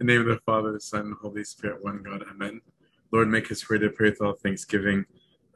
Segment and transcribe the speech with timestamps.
[0.00, 2.24] In the name of the Father, the Son, and the Holy Spirit, one God.
[2.30, 2.62] Amen.
[3.12, 5.04] Lord, make us worthy to pray with all thanksgiving.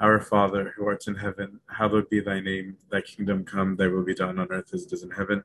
[0.03, 2.77] Our Father, who art in heaven, hallowed be thy name.
[2.91, 5.43] Thy kingdom come, thy will be done on earth as it is in heaven.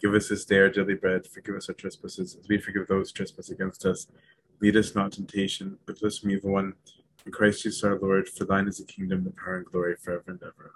[0.00, 1.26] Give us this day our daily bread.
[1.26, 4.06] Forgive us our trespasses, as we forgive those who trespass against us.
[4.60, 6.74] Lead us not temptation, but deliver us from evil one.
[7.24, 10.22] In Christ Jesus our Lord, for thine is the kingdom, the power, and glory forever
[10.28, 10.70] and ever.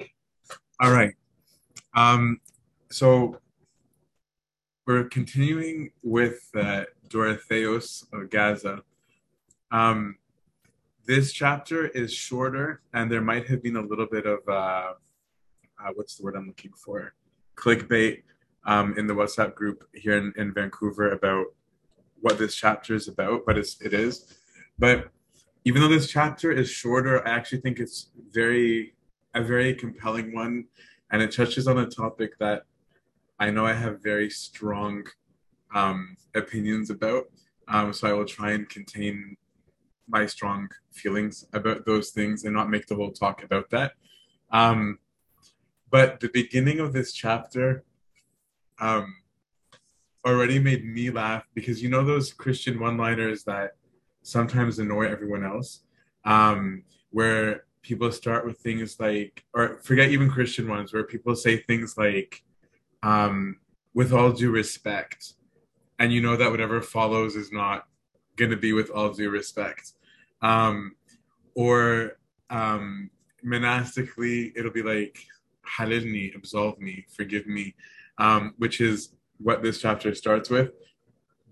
[0.00, 0.10] Amen.
[0.80, 1.14] All right.
[1.94, 2.40] Um,
[2.90, 3.38] so
[4.86, 8.82] we're continuing with uh, Dorotheos of Gaza.
[9.70, 10.16] Um,
[11.06, 14.92] this chapter is shorter, and there might have been a little bit of uh,
[15.80, 17.14] uh, what's the word I'm looking for?
[17.56, 18.22] Clickbait
[18.66, 21.46] um, in the WhatsApp group here in, in Vancouver about
[22.20, 24.34] what this chapter is about, but it's, it is.
[24.78, 25.08] But
[25.64, 28.94] even though this chapter is shorter, I actually think it's very
[29.34, 30.66] a very compelling one,
[31.10, 32.64] and it touches on a topic that
[33.38, 35.04] I know I have very strong
[35.74, 37.24] um, opinions about.
[37.68, 39.36] Um, so I will try and contain
[40.08, 43.92] my strong feelings about those things and not make the whole talk about that.
[44.50, 44.98] Um,
[45.90, 47.84] but the beginning of this chapter
[48.80, 49.14] um,
[50.26, 53.72] already made me laugh because you know those Christian one-liners that
[54.22, 55.82] sometimes annoy everyone else,
[56.24, 61.56] um, where people start with things like, or forget even Christian ones, where people say
[61.56, 62.42] things like,
[63.04, 63.58] um,
[63.92, 65.34] "With all due respect,"
[65.98, 67.86] and you know that whatever follows is not
[68.36, 69.92] going to be with all due respect,
[70.42, 70.96] um,
[71.54, 72.18] or
[72.50, 73.10] um,
[73.42, 75.18] monastically, it'll be like
[75.78, 77.74] halilni, absolve me, forgive me,
[78.18, 80.70] um, which is what this chapter starts with.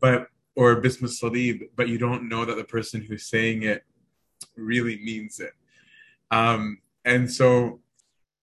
[0.01, 3.85] But or bisma salib, but you don't know that the person who's saying it
[4.57, 5.53] really means it.
[6.31, 7.81] Um, and so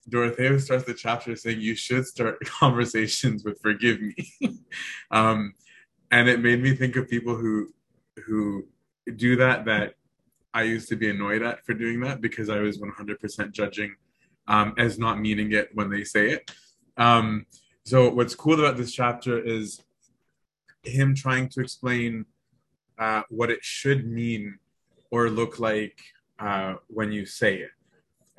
[0.08, 4.32] Dorothea starts the chapter saying you should start conversations with forgive me.
[5.10, 5.54] um,
[6.10, 7.72] and it made me think of people who
[8.26, 8.66] who
[9.16, 9.94] do that that
[10.52, 13.94] I used to be annoyed at for doing that because I was 100% judging
[14.48, 16.50] um, as not meaning it when they say it.
[16.96, 17.46] Um,
[17.84, 19.80] so what's cool about this chapter is
[20.82, 22.26] him trying to explain
[22.98, 24.58] uh, what it should mean
[25.10, 25.98] or look like
[26.38, 27.70] uh, when you say it.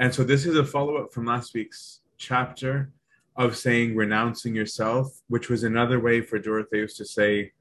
[0.01, 2.91] And so this is a follow up from last week's chapter
[3.35, 7.51] of saying renouncing yourself, which was another way for Dorotheus to say,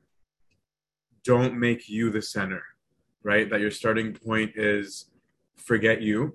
[1.22, 2.62] don't make you the center,
[3.22, 3.50] right?
[3.50, 5.10] That your starting point is
[5.58, 6.34] forget you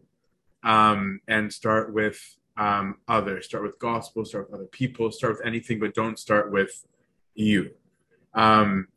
[0.64, 3.46] um, and start with um, others.
[3.46, 6.86] Start with gospel, start with other people, start with anything, but don't start with
[7.34, 7.72] you.
[8.36, 8.90] Um,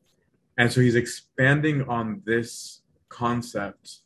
[0.58, 4.00] and so he's expanding on this concept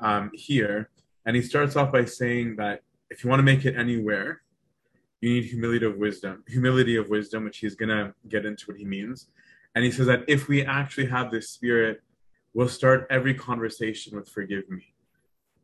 [0.00, 0.90] um, here.
[1.28, 2.80] And he starts off by saying that
[3.10, 4.40] if you want to make it anywhere,
[5.20, 8.78] you need humility of wisdom, humility of wisdom, which he's going to get into what
[8.78, 9.28] he means.
[9.74, 12.00] And he says that if we actually have this spirit,
[12.54, 14.94] we'll start every conversation with forgive me.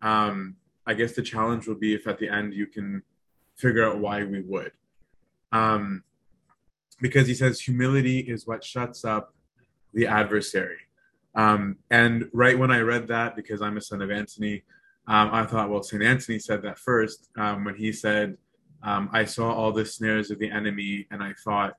[0.02, 3.02] Um, I guess the challenge will be if at the end you can
[3.56, 4.72] figure out why we would.
[5.50, 6.04] Um,
[7.00, 9.32] because he says humility is what shuts up
[9.94, 10.80] the adversary.
[11.34, 14.62] Um, and right when I read that, because I'm a son of Antony,
[15.06, 16.02] um, I thought, well, St.
[16.02, 18.36] Anthony said that first um, when he said,
[18.82, 21.74] um, I saw all the snares of the enemy, and I thought,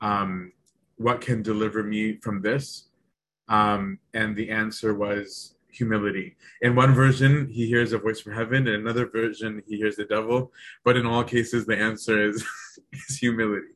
[0.00, 0.52] um,
[0.96, 2.88] what can deliver me from this?
[3.48, 6.36] Um, and the answer was humility.
[6.60, 8.66] In one version, he hears a voice from heaven.
[8.66, 10.52] In another version, he hears the devil.
[10.84, 12.44] But in all cases, the answer is,
[12.92, 13.74] is humility.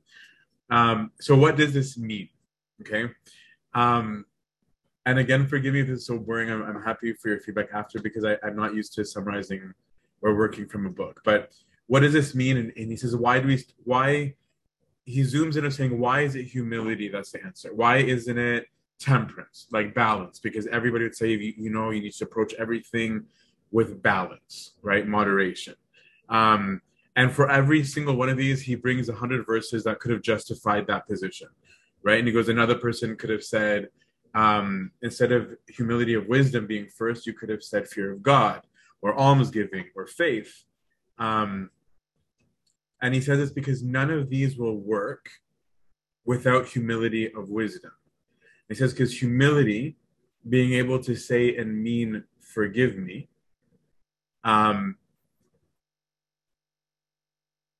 [0.70, 2.28] Um, so, what does this mean?
[2.80, 3.10] Okay.
[3.74, 4.26] Um,
[5.06, 6.50] and again, forgive me if this is so boring.
[6.50, 9.72] I'm, I'm happy for your feedback after because I, am not used to summarizing
[10.20, 11.20] or working from a book.
[11.24, 11.52] But
[11.86, 12.56] what does this mean?
[12.56, 14.34] And, and he says, why do we, why,
[15.04, 17.74] he zooms in and saying, why is it humility that's the answer?
[17.74, 18.66] Why isn't it
[19.00, 20.38] temperance, like balance?
[20.38, 23.24] Because everybody would say, you, you know, you need to approach everything
[23.72, 25.06] with balance, right?
[25.06, 25.74] Moderation.
[26.28, 26.82] Um,
[27.16, 30.22] and for every single one of these, he brings a hundred verses that could have
[30.22, 31.48] justified that position,
[32.04, 32.18] right?
[32.18, 33.88] And he goes, another person could have said,
[34.34, 38.62] um, instead of humility of wisdom being first, you could have said fear of God
[39.02, 40.64] or almsgiving or faith.
[41.18, 41.70] Um,
[43.02, 45.28] and he says it's because none of these will work
[46.24, 47.90] without humility of wisdom.
[48.68, 49.96] He says, because humility,
[50.48, 53.28] being able to say and mean, forgive me,
[54.44, 54.96] um,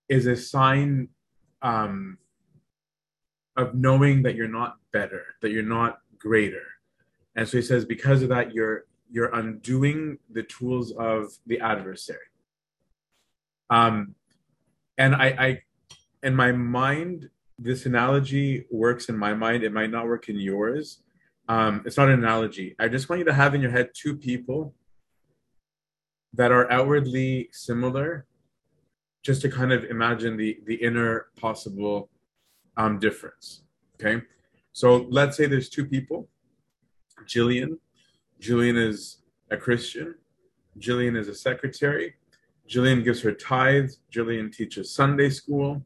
[0.09, 1.09] is a sign
[1.63, 2.19] um,
[3.57, 6.67] of knowing that you're not better, that you're not greater.
[7.37, 8.85] And so he says, because of that, you're
[9.15, 12.29] you're undoing the tools of the adversary.
[13.69, 14.15] Um,
[14.97, 15.63] and I, I,
[16.23, 17.29] in my mind,
[17.59, 19.65] this analogy works in my mind.
[19.65, 21.03] It might not work in yours.
[21.49, 22.75] Um, it's not an analogy.
[22.79, 24.75] I just want you to have in your head two people
[26.35, 28.25] that are outwardly similar,
[29.23, 32.09] just to kind of imagine the the inner possible
[32.77, 33.63] um, difference.
[33.97, 34.23] Okay,
[34.73, 36.29] so let's say there's two people.
[37.27, 37.79] Jillian,
[38.41, 39.19] Jillian is
[39.51, 40.15] a Christian.
[40.79, 42.15] Jillian is a secretary.
[42.69, 44.01] Jillian gives her tithes.
[44.11, 45.85] Jillian teaches Sunday school,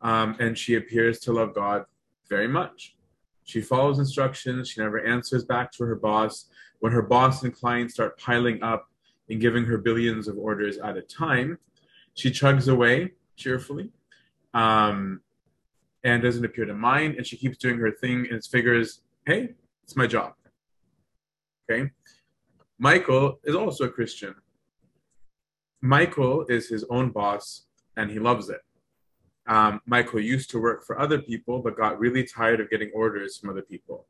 [0.00, 1.84] um, and she appears to love God
[2.28, 2.96] very much.
[3.44, 4.68] She follows instructions.
[4.68, 6.46] She never answers back to her boss.
[6.80, 8.88] When her boss and clients start piling up
[9.28, 11.58] and giving her billions of orders at a time,
[12.14, 13.90] she chugs away cheerfully
[14.54, 15.20] um,
[16.14, 17.16] and doesn't appear to mind.
[17.16, 20.34] And she keeps doing her thing and figures, hey, it's my job.
[21.70, 21.90] Okay.
[22.78, 24.34] Michael is also a Christian.
[25.80, 27.66] Michael is his own boss
[27.96, 28.60] and he loves it.
[29.46, 33.38] Um, Michael used to work for other people, but got really tired of getting orders
[33.38, 34.06] from other people.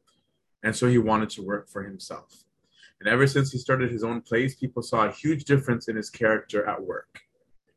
[0.62, 2.44] And so he wanted to work for himself.
[3.00, 6.10] And ever since he started his own place, people saw a huge difference in his
[6.10, 7.20] character at work.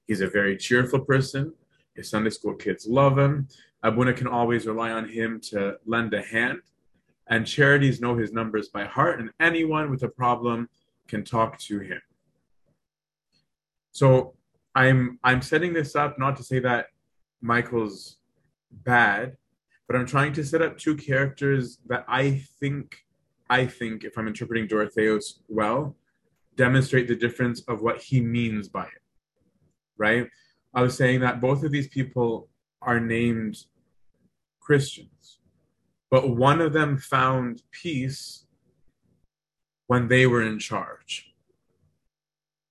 [0.07, 1.53] He's a very cheerful person.
[1.95, 3.47] His Sunday school kids love him.
[3.83, 6.59] Abuna can always rely on him to lend a hand.
[7.27, 10.69] And charities know his numbers by heart, and anyone with a problem
[11.07, 12.01] can talk to him.
[13.91, 14.33] So
[14.75, 16.87] I'm I'm setting this up not to say that
[17.41, 18.17] Michael's
[18.71, 19.37] bad,
[19.87, 22.97] but I'm trying to set up two characters that I think
[23.49, 25.95] I think if I'm interpreting Dorotheos well,
[26.55, 29.01] demonstrate the difference of what he means by it.
[29.97, 30.27] Right?
[30.73, 32.49] I was saying that both of these people
[32.81, 33.57] are named
[34.61, 35.39] Christians,
[36.09, 38.45] but one of them found peace
[39.87, 41.33] when they were in charge.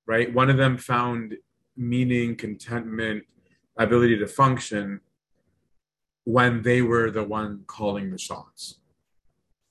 [0.06, 0.32] Right?
[0.32, 1.36] One of them found
[1.76, 3.24] meaning, contentment,
[3.76, 5.00] ability to function
[6.24, 8.80] when they were the one calling the shots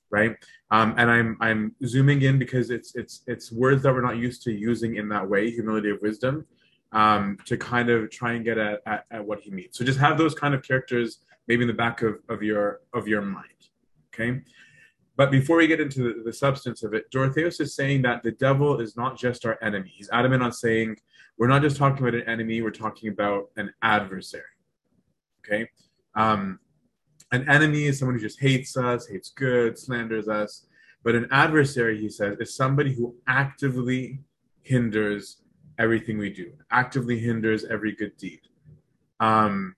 [0.10, 0.36] right
[0.72, 4.42] um, and i'm i'm zooming in because it's it's it's words that we're not used
[4.42, 6.46] to using in that way humility of wisdom
[6.92, 10.00] um, to kind of try and get at, at, at, what he means so just
[10.00, 13.48] have those kind of characters maybe in the back of, of your of your mind
[14.14, 14.40] okay
[15.18, 18.32] but before we get into the, the substance of it dorotheus is saying that the
[18.32, 20.96] devil is not just our enemy he's adamant on saying
[21.40, 24.44] we're not just talking about an enemy, we're talking about an adversary.
[25.40, 25.70] Okay?
[26.14, 26.60] Um,
[27.32, 30.68] an enemy is someone who just hates us, hates good, slanders us.
[31.02, 34.20] But an adversary, he says, is somebody who actively
[34.64, 35.38] hinders
[35.80, 38.42] everything we do, actively hinders every good deed.
[39.22, 39.76] Um,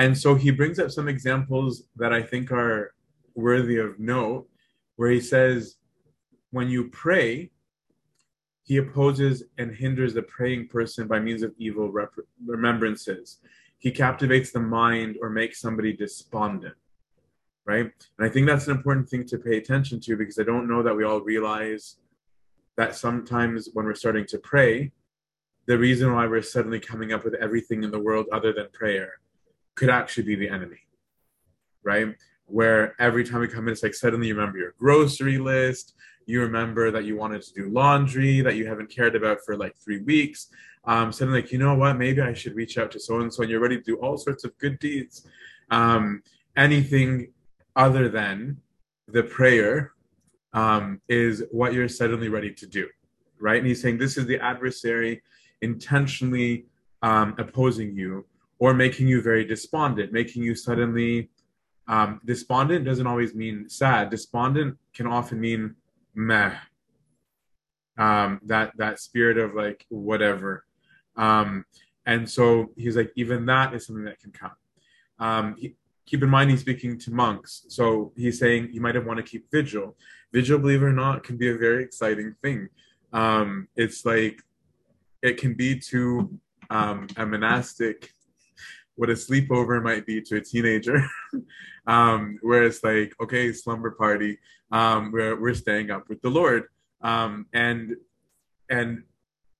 [0.00, 2.94] and so he brings up some examples that I think are
[3.34, 4.48] worthy of note,
[4.96, 5.76] where he says,
[6.52, 7.50] when you pray,
[8.62, 12.14] he opposes and hinders the praying person by means of evil rep-
[12.46, 13.40] remembrances.
[13.76, 16.76] He captivates the mind or makes somebody despondent,
[17.66, 17.92] right?
[18.18, 20.82] And I think that's an important thing to pay attention to because I don't know
[20.82, 21.96] that we all realize
[22.78, 24.92] that sometimes when we're starting to pray,
[25.66, 29.20] the reason why we're suddenly coming up with everything in the world other than prayer
[29.80, 30.80] could actually be the enemy,
[31.82, 32.14] right?
[32.44, 35.94] Where every time we come in, it's like suddenly you remember your grocery list,
[36.26, 39.74] you remember that you wanted to do laundry that you haven't cared about for like
[39.76, 40.48] three weeks.
[40.84, 41.96] Um, suddenly like you know what?
[41.96, 44.18] Maybe i should reach out to so and so and you're ready to do all
[44.18, 45.26] sorts of good deeds.
[45.70, 46.22] Um,
[46.56, 47.32] anything
[47.74, 48.58] other than
[49.08, 49.92] the prayer
[50.52, 52.86] um, is what you're suddenly ready to do
[53.40, 53.56] right?
[53.56, 55.22] And he's saying this is the adversary
[55.62, 56.66] intentionally
[57.02, 58.26] um, opposing you
[58.60, 61.28] or making you very despondent making you suddenly
[61.88, 65.74] um, despondent doesn't always mean sad despondent can often mean
[66.14, 66.54] meh.
[67.98, 70.64] Um, that that spirit of like whatever.
[71.16, 71.64] Um,
[72.06, 74.52] and so he's like, even that is something that can come.
[75.18, 75.74] Um, he,
[76.06, 79.50] keep in mind he's speaking to monks, so he's saying you might want to keep
[79.50, 79.96] vigil.
[80.32, 82.68] Vigil, believe it or not, can be a very exciting thing.
[83.12, 84.40] Um, it's like
[85.22, 86.38] it can be to
[86.70, 88.14] um, a monastic
[89.00, 91.02] what a sleepover might be to a teenager,
[91.86, 94.38] um, where it's like, okay, slumber party,
[94.70, 96.64] um, where we're staying up with the Lord,
[97.00, 97.96] um, and
[98.68, 99.02] and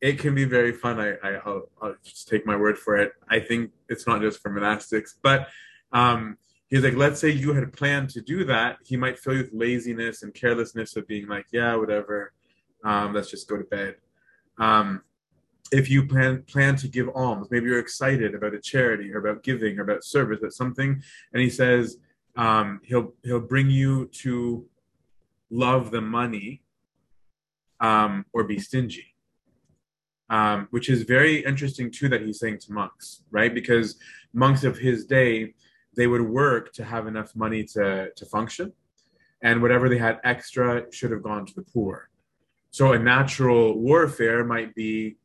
[0.02, 1.00] it can be very fun.
[1.00, 3.12] I, I will I'll just take my word for it.
[3.30, 5.48] I think it's not just for monastics, but
[5.90, 6.36] um,
[6.68, 9.54] he's like, let's say you had planned to do that, he might fill you with
[9.54, 12.34] laziness and carelessness of being like, yeah, whatever,
[12.84, 13.96] um, let's just go to bed.
[14.58, 15.02] Um,
[15.72, 19.42] if you plan plan to give alms, maybe you're excited about a charity or about
[19.42, 21.98] giving or about service, about something, and he says
[22.36, 24.66] um, he'll he'll bring you to
[25.50, 26.62] love the money
[27.80, 29.14] um, or be stingy,
[30.28, 33.54] um, which is very interesting too that he's saying to monks, right?
[33.54, 33.96] Because
[34.32, 35.54] monks of his day
[35.96, 38.72] they would work to have enough money to, to function.
[39.42, 42.10] And whatever they had extra should have gone to the poor.
[42.70, 45.16] So a natural warfare might be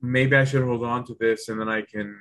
[0.00, 2.16] maybe I should hold on to this and then I can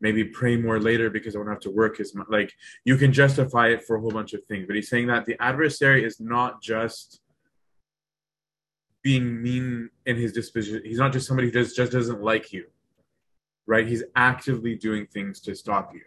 [0.00, 2.26] maybe pray more later because I won't have to work as much.
[2.28, 2.52] Like
[2.84, 4.66] you can justify it for a whole bunch of things.
[4.66, 7.20] But he's saying that the adversary is not just
[9.02, 10.82] being mean in his disposition.
[10.84, 12.66] He's not just somebody who just, just doesn't like you,
[13.66, 13.86] right?
[13.86, 16.02] He's actively doing things to stop you.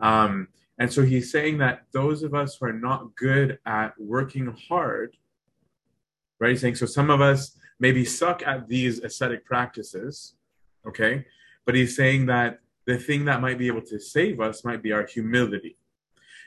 [0.00, 4.54] Um, and so he's saying that those of us who are not good at working
[4.68, 5.16] hard,
[6.40, 6.50] right?
[6.50, 10.34] He's saying, so some of us maybe suck at these ascetic practices,
[10.86, 11.24] okay?
[11.64, 14.92] But he's saying that the thing that might be able to save us might be
[14.92, 15.76] our humility.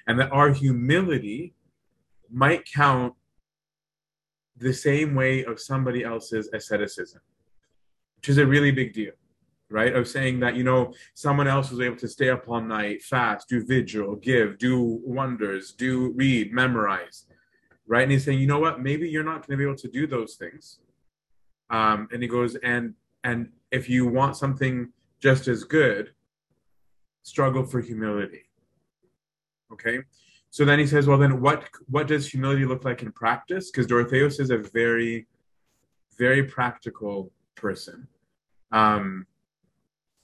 [0.07, 1.55] And that our humility
[2.31, 3.13] might count
[4.57, 7.21] the same way of somebody else's asceticism,
[8.17, 9.13] which is a really big deal,
[9.69, 9.95] right?
[9.95, 13.49] Of saying that, you know, someone else was able to stay up all night, fast,
[13.49, 17.25] do vigil, give, do wonders, do read, memorize,
[17.87, 18.03] right?
[18.03, 20.07] And he's saying, you know what, maybe you're not going to be able to do
[20.07, 20.79] those things.
[21.69, 22.93] Um, and he goes, and
[23.25, 26.13] and if you want something just as good,
[27.23, 28.43] struggle for humility.
[29.73, 29.99] Okay.
[30.51, 33.71] So then he says, well, then what what does humility look like in practice?
[33.71, 35.27] Because Dorotheus is a very,
[36.17, 38.07] very practical person.
[38.71, 39.25] Um,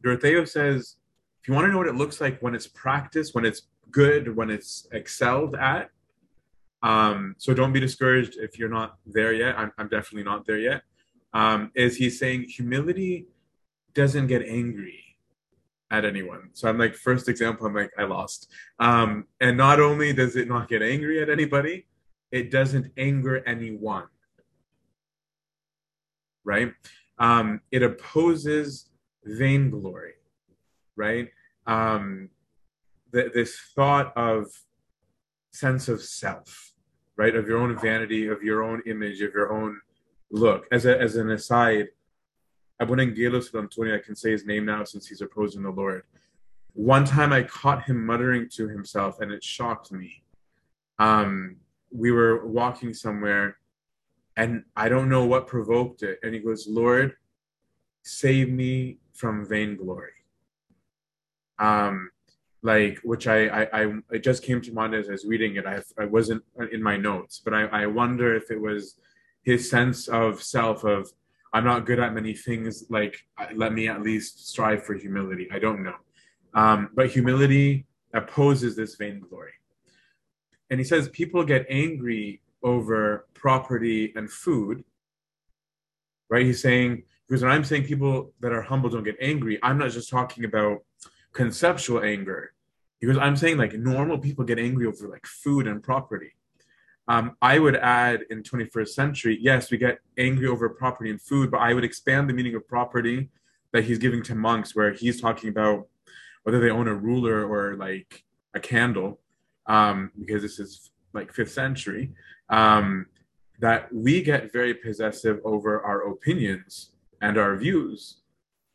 [0.04, 0.96] Dorotheus says,
[1.42, 4.36] if you want to know what it looks like when it's practiced, when it's good,
[4.38, 5.90] when it's excelled at,
[6.84, 9.58] um, so don't be discouraged if you're not there yet.
[9.58, 10.84] I'm, I'm definitely not there yet.
[11.34, 13.28] Um, is he's saying humility
[13.94, 15.02] doesn't get angry
[15.92, 16.50] at anyone.
[16.54, 18.50] So I'm like, first example, I'm like, I lost.
[18.80, 21.86] Um, and not only does it not get angry at anybody,
[22.32, 24.06] it doesn't anger anyone.
[26.44, 26.74] Right?
[27.20, 28.90] Um, it opposes
[29.26, 30.14] vainglory,
[30.96, 31.30] right?
[31.68, 32.30] Um,
[33.14, 34.48] th- this thought of
[35.52, 36.74] sense of self,
[37.18, 37.36] right?
[37.36, 39.80] Of your own vanity, of your own image, of your own
[40.32, 40.66] look.
[40.72, 41.90] As, a, as an aside,
[42.82, 46.04] Abunangelos Antonio, I can say his name now since he's opposing the Lord.
[46.74, 50.24] One time I caught him muttering to himself and it shocked me.
[50.98, 51.58] Um,
[51.92, 53.58] we were walking somewhere
[54.38, 56.20] and I don't know what provoked it.
[56.24, 57.16] And he goes, Lord,
[58.04, 60.12] save me from vainglory.
[61.60, 62.10] Um,
[62.64, 65.66] like, which I, I, I, it just came to mind as I was reading it.
[65.66, 68.96] I, I wasn't in my notes, but I, I wonder if it was
[69.44, 71.12] his sense of self of
[71.54, 72.86] I'm not good at many things.
[72.90, 73.18] Like,
[73.56, 75.50] let me at least strive for humility.
[75.52, 75.96] I don't know.
[76.54, 79.54] Um, but humility opposes this vainglory.
[80.70, 84.84] And he says people get angry over property and food,
[86.30, 86.46] right?
[86.46, 89.92] He's saying, because when I'm saying people that are humble don't get angry, I'm not
[89.92, 90.80] just talking about
[91.34, 92.54] conceptual anger.
[93.00, 96.34] Because I'm saying like normal people get angry over like food and property.
[97.08, 101.52] Um, I would add in 21st century, yes, we get angry over property and food,
[101.52, 103.30] but I would expand the meaning of property
[103.74, 105.88] that he's giving to monks, where he's talking about
[106.44, 109.20] whether they own a ruler or like a candle,
[109.68, 112.12] um, because this is like fifth century,
[112.50, 113.08] um,
[113.60, 116.92] that we get very possessive over our opinions
[117.22, 118.18] and our views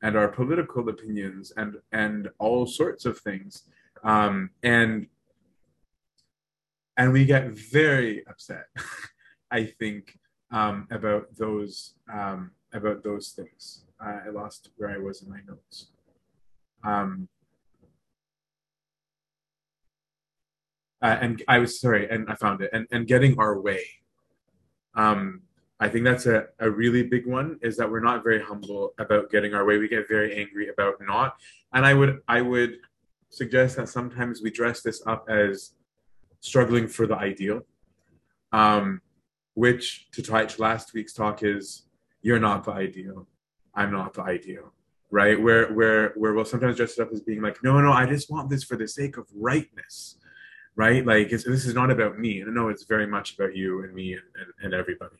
[0.03, 3.65] and our political opinions and and all sorts of things.
[4.05, 5.07] Um, and
[6.97, 8.67] and we get very upset
[9.51, 10.19] i think
[10.51, 13.85] um, about those um, about those things.
[14.01, 15.89] Uh, i lost where i was in my notes.
[16.85, 17.29] Um,
[21.03, 22.71] uh, and i was sorry and i found it.
[22.73, 23.83] And, and getting our way.
[24.95, 25.43] Um,
[25.81, 29.31] i think that's a, a really big one is that we're not very humble about
[29.31, 29.79] getting our way.
[29.79, 31.37] We get very angry about not.
[31.73, 32.79] And i would i would
[33.31, 35.73] suggest that sometimes we dress this up as
[36.47, 37.63] struggling for the ideal,
[38.53, 39.01] um,
[39.55, 41.87] which to touch last week's talk is
[42.23, 43.27] you're not the ideal.
[43.75, 44.73] I'm not the ideal,
[45.11, 45.41] right?
[45.41, 48.31] Where where where we'll sometimes dress it up as being like, no, no, I just
[48.31, 50.17] want this for the sake of rightness,
[50.77, 51.05] right?
[51.05, 52.41] Like this is not about me.
[52.41, 55.17] And no, it's very much about you and me and, and, and everybody.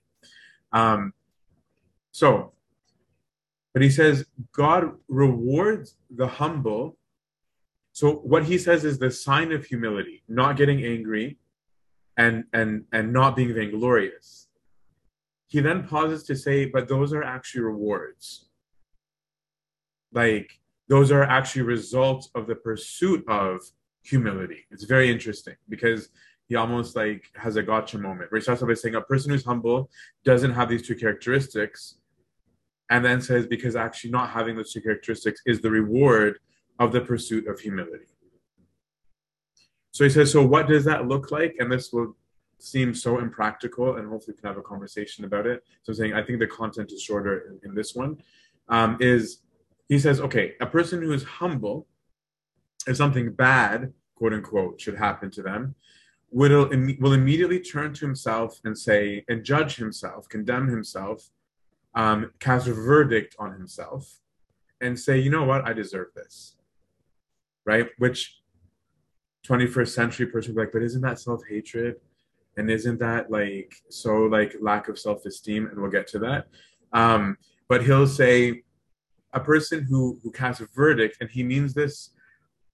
[0.73, 1.13] Um,
[2.13, 2.53] so,
[3.73, 6.97] but he says God rewards the humble
[7.97, 11.39] so what he says is the sign of humility, not getting angry
[12.19, 14.49] and and and not being vainglorious.
[15.47, 18.51] He then pauses to say, but those are actually rewards.
[20.13, 23.63] Like those are actually results of the pursuit of
[24.03, 24.67] humility.
[24.71, 26.11] It's very interesting because
[26.49, 29.47] he almost like has a gotcha moment where he starts by saying a person who's
[29.47, 29.89] humble
[30.23, 31.97] doesn't have these two characteristics,
[32.91, 36.41] and then says because actually not having those two characteristics is the reward
[36.79, 38.07] of the pursuit of humility.
[39.93, 41.57] So he says, so what does that look like?
[41.59, 42.17] And this will
[42.59, 45.65] seem so impractical, and hopefully we can have a conversation about it.
[45.83, 48.19] So I'm saying I think the content is shorter in, in this one.
[48.69, 49.39] Um, is
[49.89, 51.87] he says, okay, a person who is humble,
[52.87, 55.75] if something bad, quote unquote, should happen to them,
[56.31, 56.69] will,
[57.01, 61.31] will immediately turn to himself and say, and judge himself, condemn himself,
[61.95, 64.19] um, cast a verdict on himself,
[64.81, 66.56] and say, you know what, I deserve this.
[67.67, 67.89] Right?
[67.99, 68.41] Which
[69.47, 71.97] 21st century person would be like, but isn't that self hatred?
[72.57, 75.67] And isn't that like so like lack of self esteem?
[75.67, 76.47] And we'll get to that.
[76.93, 77.37] Um,
[77.69, 78.63] but he'll say,
[79.33, 82.11] a person who who casts a verdict, and he means this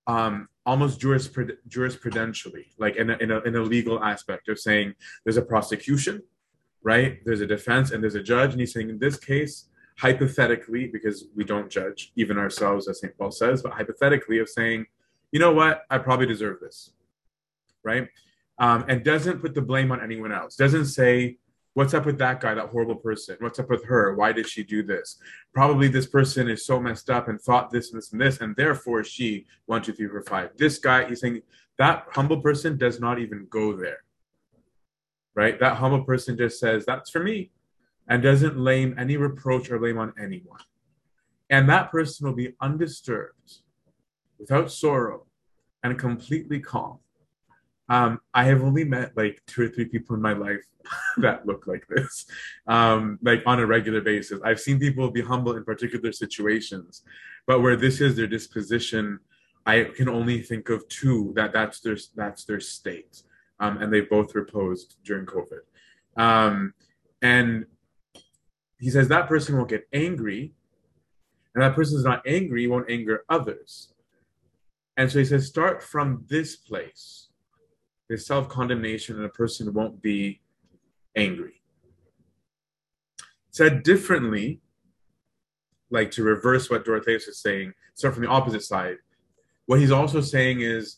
[0.06, 4.94] um, almost jurisprudentially, like in a, in, a, in a legal aspect of saying
[5.24, 6.22] there's a prosecution,
[6.82, 7.18] right?
[7.24, 9.68] There's a defense, and there's a judge, and he's saying in this case,
[9.98, 13.16] hypothetically, because we don't judge even ourselves, as St.
[13.16, 14.86] Paul says, but hypothetically of saying,
[15.30, 16.90] you know what, I probably deserve this,
[17.82, 18.08] right?
[18.58, 20.56] Um, and doesn't put the blame on anyone else.
[20.56, 21.38] Doesn't say,
[21.74, 23.36] What's up with that guy, that horrible person?
[23.40, 24.14] What's up with her?
[24.14, 25.18] Why did she do this?
[25.54, 28.54] Probably this person is so messed up and thought this and this and this, and
[28.56, 30.50] therefore she one, two, three, four, five.
[30.58, 31.40] This guy, he's saying
[31.78, 34.04] that humble person does not even go there.
[35.34, 35.58] Right?
[35.58, 37.50] That humble person just says, That's for me,
[38.08, 40.60] and doesn't lay any reproach or blame on anyone.
[41.50, 43.58] And that person will be undisturbed,
[44.38, 45.26] without sorrow,
[45.82, 46.98] and completely calm
[47.92, 50.64] um, I have only met like two or three people in my life
[51.18, 52.24] that look like this,
[52.66, 54.40] um, like on a regular basis.
[54.42, 57.02] I've seen people be humble in particular situations,
[57.46, 59.18] but where this is their disposition,
[59.66, 63.22] I can only think of two that that's their that's their state,
[63.60, 65.60] um, and they both reposed during COVID.
[66.16, 66.72] Um,
[67.20, 67.66] and
[68.82, 70.52] he says that person won't get angry,
[71.54, 73.92] and that person is not angry won't anger others.
[74.96, 77.28] And so he says, start from this place
[78.08, 80.40] there's self condemnation, and a person won't be
[81.16, 81.62] angry.
[83.52, 84.60] Said differently,
[85.90, 88.96] like to reverse what Dorotheus is saying, start from the opposite side.
[89.66, 90.96] What he's also saying is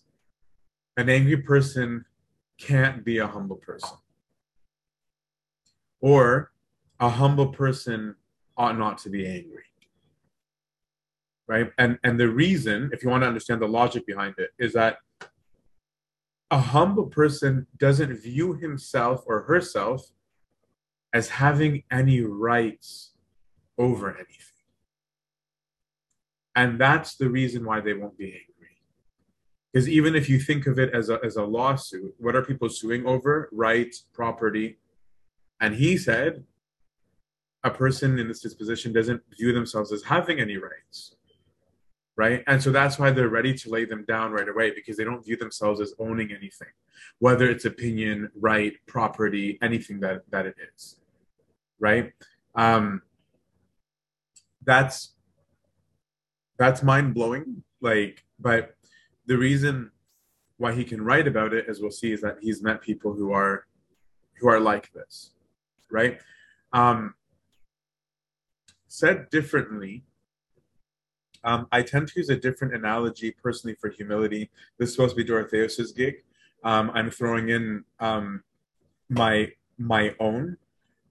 [0.96, 2.06] an angry person
[2.58, 3.98] can't be a humble person.
[6.00, 6.50] Or
[7.00, 8.14] a humble person
[8.56, 9.64] ought not to be angry.
[11.46, 11.70] Right?
[11.78, 14.98] And and the reason, if you want to understand the logic behind it, is that
[16.50, 20.12] a humble person doesn't view himself or herself
[21.12, 23.12] as having any rights
[23.78, 24.38] over anything.
[26.54, 28.44] And that's the reason why they won't be angry.
[29.72, 32.68] Because even if you think of it as a, as a lawsuit, what are people
[32.68, 33.48] suing over?
[33.50, 34.78] Rights, property.
[35.60, 36.44] And he said,
[37.64, 41.16] a person in this disposition doesn't view themselves as having any rights
[42.16, 42.44] right?
[42.46, 45.24] And so that's why they're ready to lay them down right away because they don't
[45.24, 46.68] view themselves as owning anything,
[47.18, 50.96] whether it's opinion, right, property, anything that that it is,
[51.80, 52.12] right?
[52.54, 53.02] Um,
[54.64, 55.14] that's
[56.56, 57.64] that's mind blowing.
[57.80, 58.76] Like, but
[59.26, 59.90] the reason
[60.56, 63.32] why he can write about it, as we'll see, is that he's met people who
[63.32, 63.66] are
[64.38, 65.32] who are like this,
[65.90, 66.20] right?
[66.72, 67.14] Um,
[68.94, 70.04] said differently,
[71.42, 74.50] um, I tend to use a different analogy personally for humility.
[74.78, 76.22] This is supposed to be Dorotheus's gig.
[76.62, 78.44] Um, I'm throwing in um,
[79.08, 80.56] my my own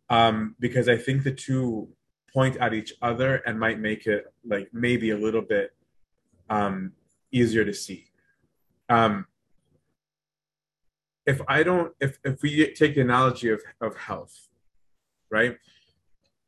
[0.09, 1.89] um, because I think the two
[2.33, 5.75] point at each other and might make it like maybe a little bit
[6.49, 6.93] um,
[7.31, 8.05] easier to see.
[8.89, 9.25] Um,
[11.25, 14.47] if I don't, if if we take the analogy of of health,
[15.29, 15.57] right?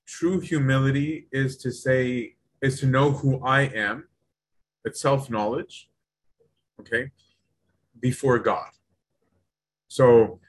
[0.06, 4.08] True humility is to say is to know who I am,
[4.84, 5.90] it's self knowledge,
[6.80, 7.12] okay,
[8.00, 8.70] before God.
[9.88, 10.40] So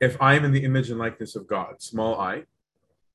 [0.00, 2.44] if I'm in the image and likeness of God, small i,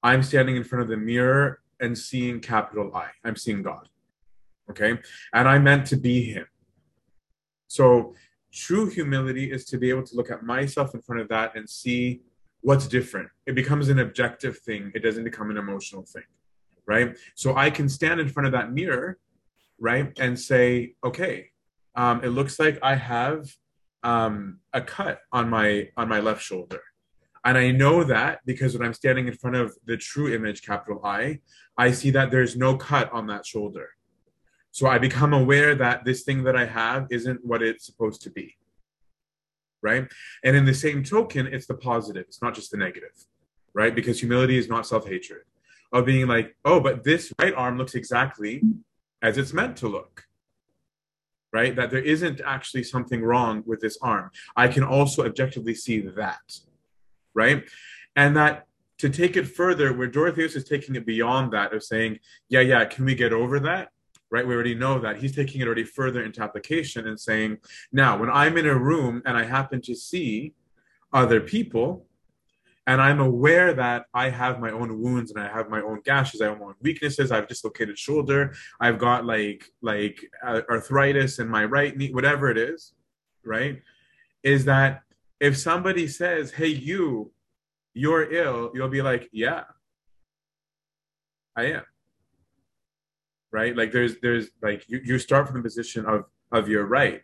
[0.04, 3.08] I'm standing in front of the mirror and seeing capital I.
[3.24, 3.88] I'm seeing God.
[4.70, 4.98] Okay.
[5.34, 6.46] And I'm meant to be Him.
[7.68, 8.16] So
[8.54, 11.70] true humility is to be able to look at myself in front of that and
[11.70, 12.22] see
[12.62, 13.30] what's different.
[13.46, 16.24] It becomes an objective thing, it doesn't become an emotional thing
[16.92, 17.18] right?
[17.36, 19.18] So I can stand in front of that mirror,
[19.80, 21.50] right, and say, okay,
[21.96, 23.50] um, it looks like I have
[24.04, 26.82] um, a cut on my on my left shoulder,
[27.46, 31.02] and I know that because when I'm standing in front of the true image, capital
[31.04, 31.40] I,
[31.78, 33.90] I see that there's no cut on that shoulder.
[34.72, 38.30] So I become aware that this thing that I have isn't what it's supposed to
[38.30, 38.56] be.
[39.84, 40.08] Right.
[40.44, 43.14] And in the same token, it's the positive, it's not just the negative,
[43.74, 43.96] right?
[43.96, 45.42] Because humility is not self hatred
[45.92, 48.62] of being like, oh, but this right arm looks exactly
[49.22, 50.26] as it's meant to look.
[51.54, 51.76] right?
[51.76, 54.32] That there isn't actually something wrong with this arm.
[54.56, 56.60] I can also objectively see that,
[57.34, 57.64] right?
[58.16, 58.68] And that
[59.00, 62.86] to take it further, where Dorotheus is taking it beyond that of saying, yeah, yeah,
[62.86, 63.90] can we get over that?
[64.32, 64.48] Right?
[64.48, 65.18] We already know that.
[65.18, 67.58] He's taking it already further into application and saying,
[67.92, 70.54] now, when I'm in a room and I happen to see
[71.12, 72.06] other people,
[72.88, 76.42] and I'm aware that I have my own wounds and I have my own gashes,
[76.42, 77.32] I have my own weaknesses.
[77.32, 78.54] I've dislocated shoulder.
[78.80, 82.94] I've got like like uh, arthritis in my right knee, whatever it is,
[83.46, 83.82] right?
[84.44, 85.04] Is that
[85.40, 87.32] if somebody says, "Hey, you,
[87.94, 89.66] you're ill," you'll be like, "Yeah,
[91.56, 91.84] I am."
[93.52, 93.76] Right?
[93.76, 97.22] Like there's there's like you, you start from the position of of your right.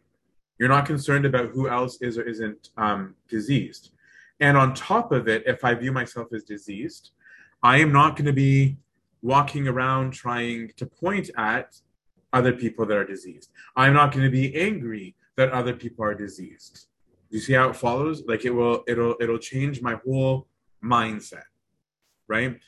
[0.59, 3.91] You're not concerned about who else is or isn't um, diseased
[4.39, 7.11] and on top of it, if I view myself as diseased,
[7.63, 8.77] I am not going to be
[9.21, 11.75] walking around trying to point at
[12.33, 13.49] other people that are diseased.
[13.75, 16.87] I'm not going to be angry that other people are diseased.
[17.29, 18.23] You see how it follows?
[18.27, 20.47] Like it will, it'll, it'll change my whole
[20.83, 21.43] mindset,
[22.27, 22.59] right?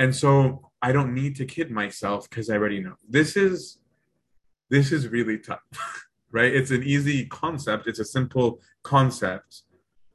[0.00, 3.78] And so I don't need to kid myself because I already know this is,
[4.70, 5.60] this is really tough,
[6.32, 6.52] right?
[6.52, 7.86] It's an easy concept.
[7.86, 9.62] It's a simple concept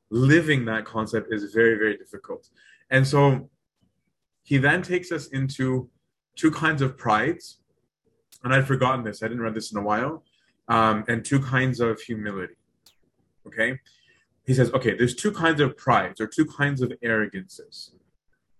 [0.10, 2.50] living that concept is very, very difficult.
[2.90, 3.52] And so
[4.42, 5.88] he then takes us into
[6.36, 7.60] two kinds of prides.
[8.44, 10.24] And I'd forgotten this, I didn't read this in a while.
[10.68, 12.56] Um, and two kinds of humility.
[13.46, 13.80] Okay.
[14.48, 17.92] He says, okay, there's two kinds of prides or two kinds of arrogances.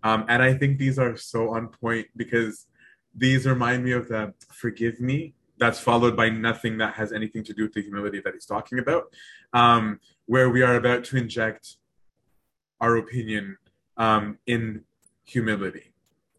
[0.06, 2.68] Um, and I think these are so on point because
[3.16, 7.54] these remind me of the forgive me that's followed by nothing that has anything to
[7.54, 9.06] do with the humility that he's talking about,
[9.54, 11.78] um, where we are about to inject
[12.80, 13.58] our opinion
[13.98, 14.84] um, in
[15.24, 15.94] humility,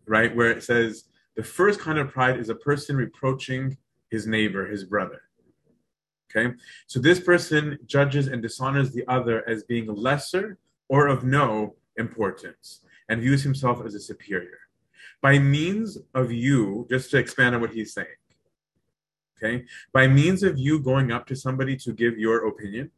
[0.07, 0.35] right?
[0.37, 3.79] Where it says the first kind of pride is a person reproaching
[4.11, 5.23] his neighbor, his brother.
[6.31, 6.55] Okay,
[6.87, 12.83] so this person judges and dishonors the other as being lesser or of no importance
[13.09, 14.59] and views himself as a superior.
[15.23, 18.07] By means of you, just to expand on what he's saying,
[19.37, 19.65] okay?
[19.93, 22.91] By means of you going up to somebody to give your opinion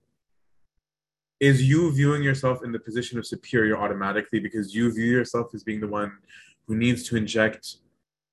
[1.40, 5.62] is you viewing yourself in the position of superior automatically because you view yourself as
[5.62, 6.12] being the one
[6.66, 7.76] who needs to inject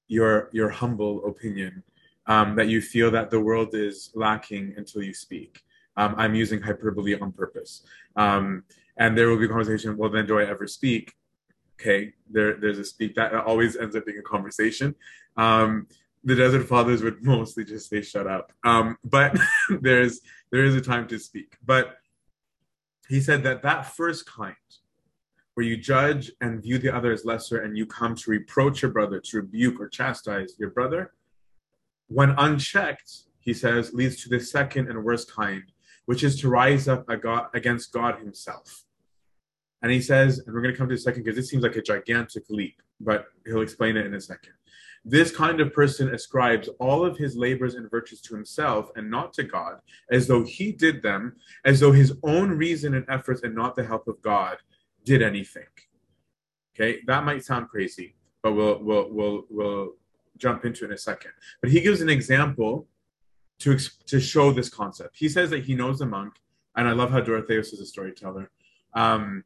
[0.08, 1.84] your your humble opinion
[2.28, 5.62] um, that you feel that the world is lacking until you speak.
[5.98, 7.84] Um, i'm using hyperbole on purpose.
[8.16, 8.64] Um,
[8.98, 11.14] and there will be a conversation well then do i ever speak
[11.80, 14.96] okay there there's a speak that always ends up being a conversation
[15.38, 15.88] um,
[16.26, 19.38] the Desert Fathers would mostly just say "shut up," um, but
[19.82, 21.58] there's there is a time to speak.
[21.66, 21.98] But
[23.08, 24.56] he said that that first kind,
[25.54, 28.92] where you judge and view the other as lesser, and you come to reproach your
[28.92, 31.14] brother, to rebuke or chastise your brother,
[32.08, 35.64] when unchecked, he says, leads to the second and worst kind,
[36.06, 37.08] which is to rise up
[37.54, 38.85] against God Himself.
[39.82, 41.76] And he says, and we're going to come to a second because this seems like
[41.76, 44.54] a gigantic leap, but he'll explain it in a second.
[45.08, 49.34] This kind of person ascribes all of his labors and virtues to himself and not
[49.34, 49.76] to God,
[50.12, 53.86] as though he did them, as though his own reason and efforts and not the
[53.86, 54.58] help of God
[55.04, 55.68] did anything.
[56.76, 59.94] Okay, that might sound crazy, but we'll we'll we'll we'll
[60.38, 61.32] jump into in a second.
[61.62, 62.88] But he gives an example
[63.60, 65.16] to to show this concept.
[65.18, 66.34] He says that he knows a monk,
[66.76, 68.50] and I love how Dorotheus is a storyteller.
[68.96, 69.44] Um,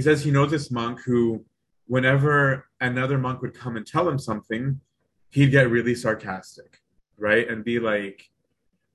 [0.00, 1.44] he says he knows this monk who,
[1.86, 4.80] whenever another monk would come and tell him something,
[5.28, 6.78] he'd get really sarcastic,
[7.18, 7.46] right?
[7.50, 8.30] And be like,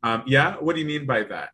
[0.02, 1.50] um, yeah, what do you mean by that?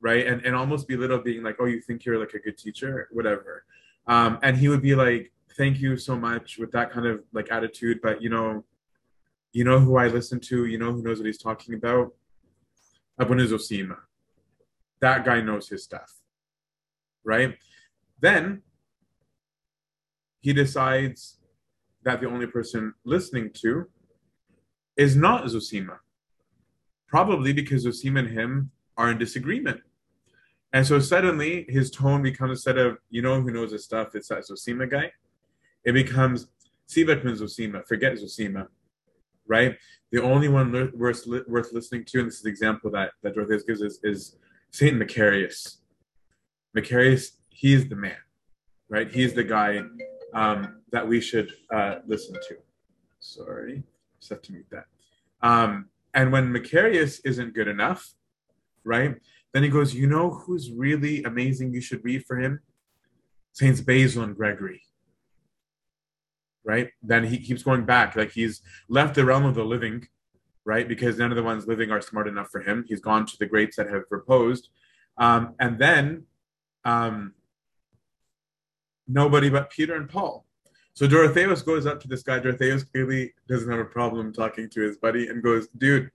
[0.00, 0.28] Right.
[0.28, 3.64] And, and almost belittle being like, oh, you think you're like a good teacher, whatever.
[4.06, 7.50] Um, and he would be like, thank you so much with that kind of like
[7.50, 7.98] attitude.
[8.00, 8.64] But, you know,
[9.52, 12.14] you know who I listen to, you know who knows what he's talking about?
[13.20, 13.96] Zosima.
[15.00, 16.12] That guy knows his stuff.
[17.24, 17.58] Right?
[18.20, 18.62] Then
[20.40, 21.38] he decides
[22.02, 23.86] that the only person listening to
[24.96, 25.98] is not Zosima.
[27.06, 29.80] Probably because Zosima and him are in disagreement.
[30.72, 34.28] And so suddenly his tone becomes instead of, you know who knows his stuff, it's
[34.28, 35.12] that Zosima guy.
[35.84, 36.48] It becomes
[36.88, 38.66] Sivatman Zosima, forget Zosima,
[39.46, 39.76] right?
[40.10, 43.12] The only one li- worth, li- worth listening to, and this is the example that,
[43.22, 44.36] that Dorotheus gives us, is
[44.70, 45.78] Saint Macarius.
[46.76, 48.16] Macarius, he's the man,
[48.88, 49.10] right?
[49.10, 49.80] He's the guy
[50.34, 52.56] um, that we should uh, listen to.
[53.20, 53.82] Sorry,
[54.20, 54.86] just have to mute that.
[55.42, 58.14] Um, and when Macarius isn't good enough,
[58.84, 59.16] right?
[59.52, 61.72] Then he goes, you know who's really amazing?
[61.72, 62.60] You should read for him,
[63.52, 64.82] Saints Basil and Gregory.
[66.64, 66.90] Right?
[67.02, 70.06] Then he keeps going back, like he's left the realm of the living,
[70.64, 70.86] right?
[70.86, 72.84] Because none of the ones living are smart enough for him.
[72.86, 74.68] He's gone to the greats that have proposed.
[75.16, 76.24] Um, and then
[76.84, 77.34] um,
[79.08, 80.44] nobody but Peter and Paul.
[80.94, 82.38] So Dorotheus goes up to this guy.
[82.38, 86.10] Dorotheus clearly doesn't have a problem talking to his buddy and goes, dude,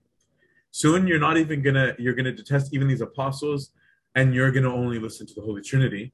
[0.70, 3.70] soon you're not even gonna, you're gonna detest even these apostles
[4.14, 6.12] and you're gonna only listen to the Holy Trinity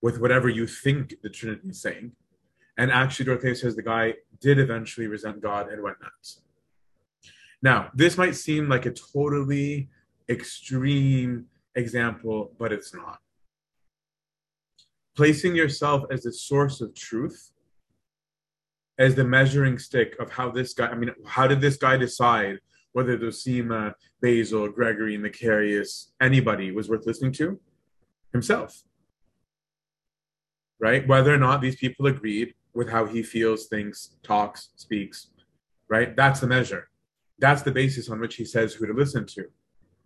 [0.00, 2.12] with whatever you think the Trinity is saying.
[2.78, 6.42] And actually, Dorotheus says the guy did eventually resent God and went nuts.
[7.60, 9.90] Now, this might seem like a totally
[10.28, 13.20] extreme example, but it's not.
[15.18, 17.50] Placing yourself as the source of truth,
[19.00, 22.60] as the measuring stick of how this guy, I mean, how did this guy decide
[22.92, 27.58] whether Zosima, Basil, Gregory, Macarius, anybody was worth listening to?
[28.32, 28.84] Himself.
[30.78, 31.04] Right?
[31.08, 35.30] Whether or not these people agreed with how he feels, thinks, talks, speaks,
[35.88, 36.14] right?
[36.14, 36.90] That's the measure.
[37.40, 39.46] That's the basis on which he says who to listen to,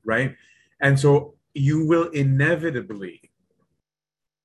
[0.07, 0.35] right?
[0.81, 3.21] And so you will inevitably,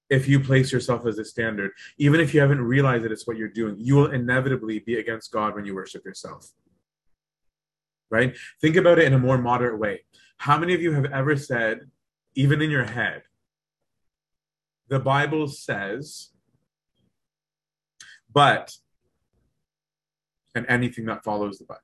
[0.10, 3.38] if you place yourself as a standard, even if you haven't realized that it's what
[3.38, 6.52] you're doing, you will inevitably be against God when you worship yourself.
[8.10, 8.38] Right?
[8.62, 10.06] Think about it in a more moderate way.
[10.38, 11.82] How many of you have ever said,
[12.36, 13.24] even in your head,
[14.88, 16.30] the Bible says,
[18.32, 18.72] but,
[20.56, 21.82] and anything that follows the but?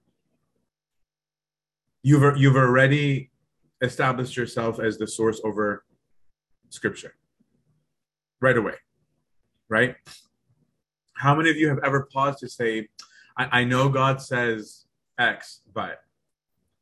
[2.04, 3.32] You've, you've already
[3.82, 5.84] established yourself as the source over
[6.70, 7.16] scripture
[8.44, 8.76] right away,
[9.70, 9.96] right?
[11.14, 12.90] How many of you have ever paused to say,
[13.38, 14.86] I, I know God says
[15.18, 16.00] X, but,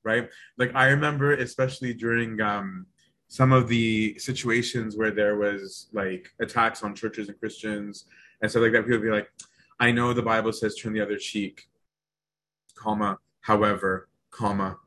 [0.04, 0.28] right?
[0.58, 2.88] Like I remember, especially during um,
[3.28, 8.06] some of the situations where there was like attacks on churches and Christians
[8.42, 9.30] and stuff like that, people would be like,
[9.80, 11.68] I know the Bible says turn the other cheek,
[12.76, 14.78] comma, however, comma,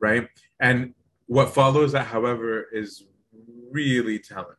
[0.00, 0.28] right?
[0.60, 0.94] And
[1.26, 3.04] what follows that, however, is
[3.70, 4.56] really telling,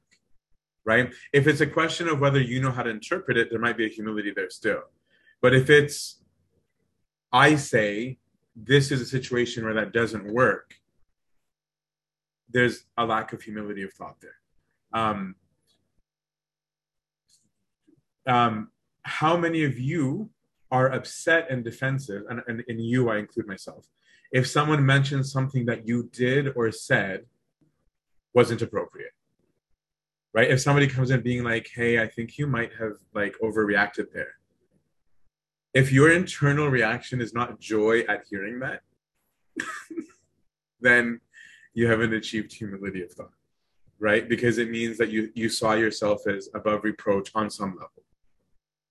[0.86, 1.13] right?
[1.32, 3.86] If it's a question of whether you know how to interpret it, there might be
[3.86, 4.82] a humility there still.
[5.41, 6.22] But if it's,
[7.32, 8.17] I say,
[8.56, 10.76] this is a situation where that doesn't work,
[12.50, 14.36] there's a lack of humility of thought there.
[14.93, 15.36] Um,
[18.28, 18.69] um,
[19.04, 20.30] how many of you
[20.72, 23.86] are upset and defensive, and, and in you, I include myself,
[24.32, 27.26] if someone mentions something that you did or said
[28.34, 29.12] wasn't appropriate
[30.34, 30.50] right?
[30.50, 34.34] If somebody comes in being like hey i think you might have like overreacted there.
[35.74, 38.82] If your internal reaction is not joy at hearing that
[40.82, 41.19] then
[41.74, 43.32] you haven't achieved humility of thought
[44.00, 44.28] right?
[44.28, 48.04] Because it means that you you saw yourself as above reproach on some level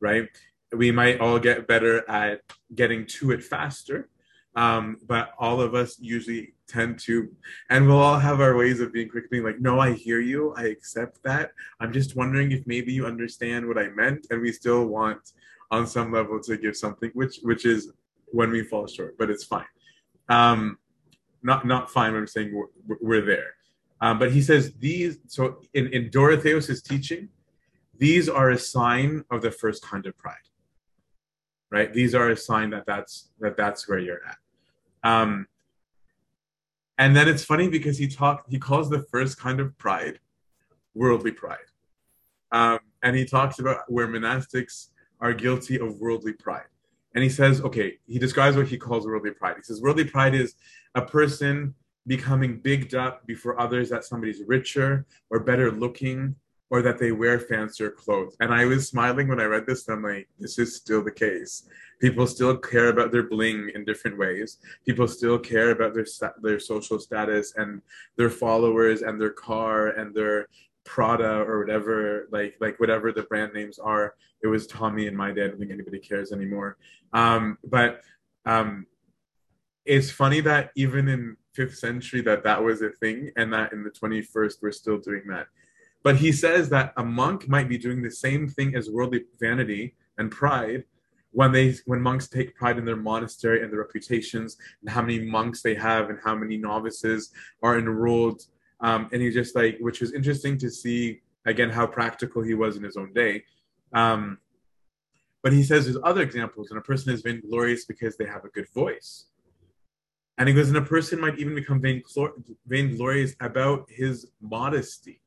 [0.00, 0.28] right?
[0.74, 2.40] We might all get better at
[2.74, 4.08] getting to it faster
[4.54, 7.28] um, but all of us usually tend to,
[7.70, 10.54] and we'll all have our ways of being quick, being like, no, I hear you.
[10.56, 11.52] I accept that.
[11.80, 14.26] I'm just wondering if maybe you understand what I meant.
[14.30, 15.32] And we still want
[15.70, 17.92] on some level to give something, which, which is
[18.26, 19.64] when we fall short, but it's fine.
[20.28, 20.78] Um,
[21.42, 22.14] not, not fine.
[22.14, 23.54] I'm saying we're, we're there.
[24.00, 27.28] Um, but he says these, so in, in Dorotheus's teaching,
[27.98, 30.34] these are a sign of the first kind of pride
[31.72, 34.38] right these are a sign that that's that that's where you're at
[35.04, 35.48] um,
[37.02, 40.20] and then it's funny because he talked, he calls the first kind of pride
[40.94, 41.58] worldly pride.
[42.52, 46.70] Um, and he talks about where monastics are guilty of worldly pride.
[47.16, 49.56] And he says, okay, he describes what he calls worldly pride.
[49.56, 50.54] He says, worldly pride is
[50.94, 51.74] a person
[52.06, 56.36] becoming bigged up before others that somebody's richer or better looking
[56.72, 58.34] or that they wear fancier clothes.
[58.40, 59.86] And I was smiling when I read this.
[59.86, 61.68] And I'm like, this is still the case.
[62.00, 64.56] People still care about their bling in different ways.
[64.86, 66.06] People still care about their
[66.40, 67.82] their social status and
[68.16, 70.48] their followers and their car and their
[70.84, 74.14] Prada or whatever, like like whatever the brand names are.
[74.42, 75.44] It was Tommy in my day.
[75.44, 76.78] I don't think anybody cares anymore.
[77.12, 78.00] Um, but
[78.46, 78.86] um,
[79.84, 83.84] it's funny that even in fifth century that that was a thing, and that in
[83.84, 85.48] the 21st we're still doing that
[86.02, 89.94] but he says that a monk might be doing the same thing as worldly vanity
[90.18, 90.84] and pride
[91.30, 95.20] when they when monks take pride in their monastery and their reputations and how many
[95.20, 97.30] monks they have and how many novices
[97.62, 98.42] are enrolled.
[98.80, 102.76] Um, and he just like, which was interesting to see again how practical he was
[102.76, 103.44] in his own day.
[103.92, 104.38] Um,
[105.42, 108.48] but he says there's other examples, and a person is vainglorious because they have a
[108.48, 109.26] good voice.
[110.38, 111.82] And he goes, and a person might even become
[112.66, 115.21] vainglorious about his modesty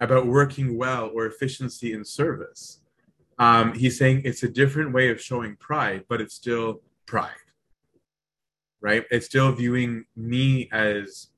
[0.00, 2.80] about working well or efficiency in service.
[3.38, 7.30] Um, he's saying it's a different way of showing pride, but it's still pride,
[8.80, 9.04] right?
[9.10, 11.28] It's still viewing me as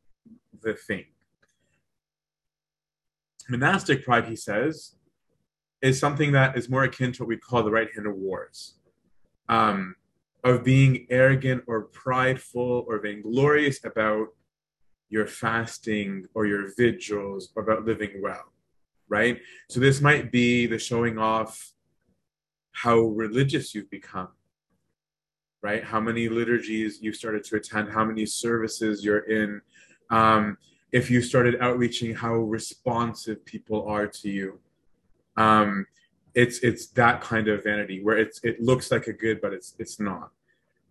[0.63, 1.05] the thing.
[3.49, 4.95] Monastic pride, he says,
[5.81, 8.75] is something that is more akin to what we call the right hand of wars,
[9.49, 9.97] um,
[10.45, 14.29] of being arrogant or prideful or vainglorious about
[15.13, 18.51] your fasting or your vigils about living well,
[19.09, 19.39] right?
[19.69, 21.73] So this might be the showing off
[22.73, 24.31] how religious you've become,
[25.61, 25.85] right?
[25.85, 29.61] How many liturgies you've started to attend, how many services you're in.
[30.09, 30.57] Um,
[30.93, 34.61] if you started outreaching, how responsive people are to you.
[35.37, 35.87] Um,
[36.35, 39.75] it's it's that kind of vanity where it's it looks like a good, but it's
[39.79, 40.31] it's not.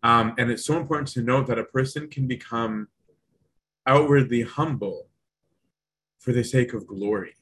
[0.03, 2.87] Um, and it's so important to note that a person can become
[3.87, 5.07] outwardly humble
[6.19, 7.35] for the sake of glory,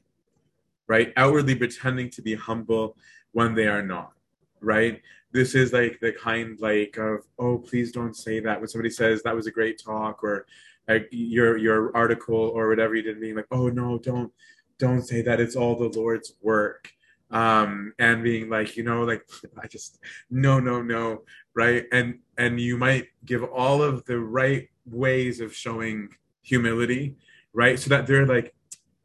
[0.88, 1.12] right?
[1.18, 2.96] Outwardly pretending to be humble
[3.32, 4.14] when they are not,
[4.62, 5.02] right?
[5.32, 9.22] This is like the kind like of oh please don't say that when somebody says
[9.22, 10.48] that was a great talk or
[10.88, 14.32] like your your article or whatever you did being like oh no don't
[14.80, 16.92] don't say that it's all the Lord's work
[17.32, 19.24] um and being like you know like
[19.62, 20.00] i just
[20.32, 21.22] no no no
[21.54, 26.10] right and and you might give all of the right ways of showing
[26.42, 27.18] humility
[27.54, 27.80] right?
[27.80, 28.54] So that they're like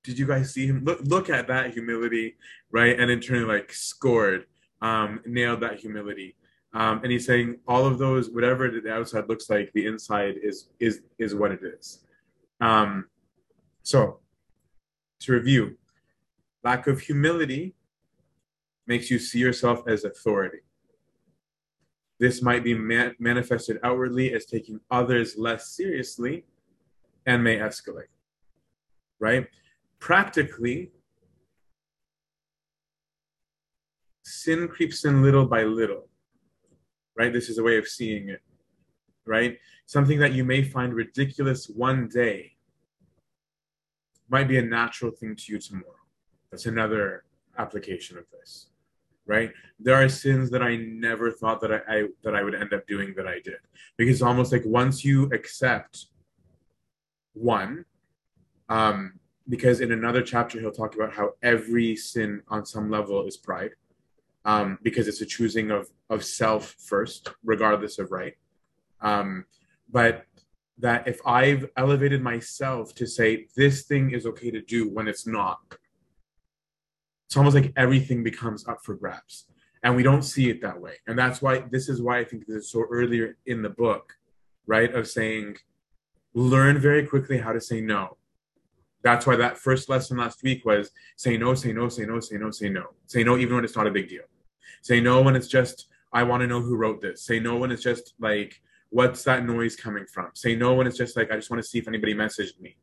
[0.02, 0.84] did you guys see him?
[0.84, 2.36] Look look at that humility
[2.70, 2.98] right?
[2.98, 4.46] And in turn like scored
[4.82, 6.36] um nailed that humility.
[6.72, 10.68] Um and he's saying all of those whatever the outside looks like the inside is
[10.80, 12.04] is is what it is.
[12.60, 13.06] Um
[13.82, 14.20] so
[15.20, 15.76] to review
[16.62, 17.74] lack of humility
[18.86, 20.58] makes you see yourself as authority.
[22.20, 26.44] This might be man- manifested outwardly as taking others less seriously
[27.26, 28.12] and may escalate.
[29.18, 29.46] Right?
[29.98, 30.92] Practically,
[34.24, 36.08] sin creeps in little by little.
[37.16, 37.32] Right?
[37.32, 38.40] This is a way of seeing it.
[39.26, 39.58] Right?
[39.86, 42.52] Something that you may find ridiculous one day
[44.28, 45.94] might be a natural thing to you tomorrow.
[46.50, 47.24] That's another
[47.58, 48.68] application of this
[49.26, 52.72] right there are sins that i never thought that I, I, that i would end
[52.72, 53.58] up doing that i did
[53.96, 56.06] because almost like once you accept
[57.34, 57.84] one
[58.68, 59.18] um
[59.48, 63.72] because in another chapter he'll talk about how every sin on some level is pride
[64.44, 68.34] um because it's a choosing of of self first regardless of right.
[69.00, 69.44] Um
[69.90, 70.24] but
[70.78, 75.26] that if i've elevated myself to say this thing is okay to do when it's
[75.26, 75.60] not
[77.26, 79.46] it's almost like everything becomes up for grabs.
[79.82, 80.94] And we don't see it that way.
[81.08, 84.12] And that's why this is why i think this is so earlier in the book
[84.66, 85.56] right of saying
[86.34, 88.16] learn very quickly how to say no
[89.02, 92.36] that's why that first lesson last week was say no say no say no say
[92.36, 94.24] no say no say no even when it's not a big deal
[94.82, 97.70] say no when it's just i want to know who wrote this say no when
[97.70, 101.36] it's just like what's that noise coming from say no when it's just like i
[101.36, 102.76] just want to see if anybody messaged me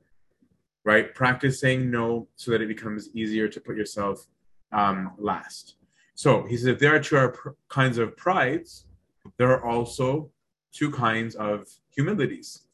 [0.84, 1.14] right?
[1.14, 4.26] Practice saying no so that it becomes easier to put yourself
[4.72, 5.76] um, last.
[6.16, 8.86] So he says if there are two pr- kinds of prides,
[9.38, 10.32] there are also
[10.72, 12.68] two kinds of humilities.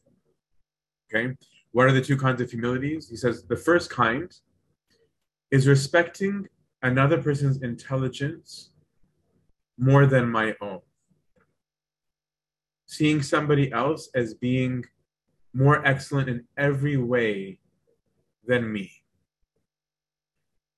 [1.10, 1.34] Okay,
[1.72, 3.08] what are the two kinds of humilities?
[3.08, 4.30] He says the first kind
[5.50, 6.46] is respecting
[6.82, 8.70] another person's intelligence
[9.78, 10.80] more than my own.
[12.86, 14.84] Seeing somebody else as being
[15.54, 17.58] more excellent in every way
[18.46, 18.92] than me.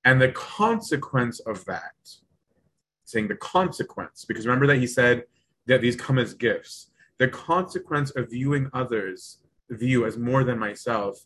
[0.05, 1.95] And the consequence of that,
[3.05, 5.25] saying the consequence, because remember that he said
[5.67, 6.91] that these come as gifts.
[7.19, 9.39] The consequence of viewing others
[9.71, 11.25] view as more than myself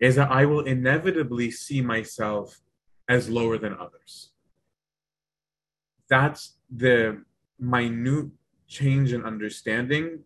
[0.00, 2.60] is that I will inevitably see myself
[3.08, 4.30] as lower than others.
[6.08, 7.22] That's the
[7.58, 8.30] minute
[8.66, 10.20] change in understanding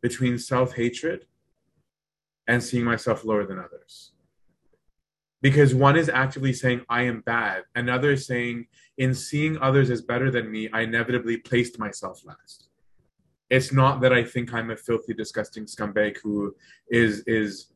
[0.00, 1.26] between self hatred
[2.46, 4.12] and seeing myself lower than others
[5.44, 10.02] because one is actively saying i am bad another is saying in seeing others as
[10.02, 12.63] better than me i inevitably placed myself last
[13.54, 16.54] it's not that i think i'm a filthy disgusting scumbag who
[16.90, 17.66] is is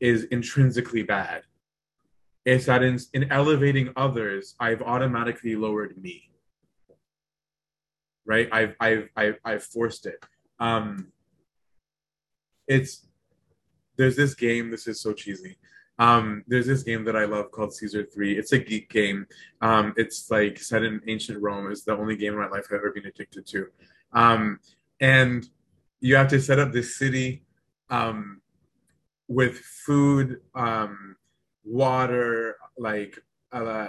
[0.00, 1.42] is intrinsically bad
[2.44, 6.28] it's that in, in elevating others i've automatically lowered me
[8.26, 10.20] right i've i've i've, I've forced it
[10.58, 11.12] um
[12.66, 13.06] it's
[13.96, 15.56] there's this game this is so cheesy
[16.00, 18.38] um, there's this game that I love called Caesar 3.
[18.38, 19.26] It's a geek game.
[19.60, 21.72] Um, it's like set in ancient Rome.
[21.72, 23.66] It's the only game in my life I've ever been addicted to.
[24.12, 24.60] Um,
[25.00, 25.48] and
[26.00, 27.42] you have to set up this city
[27.90, 28.40] um,
[29.28, 31.16] with food, um,
[31.64, 33.18] water, like
[33.52, 33.88] uh,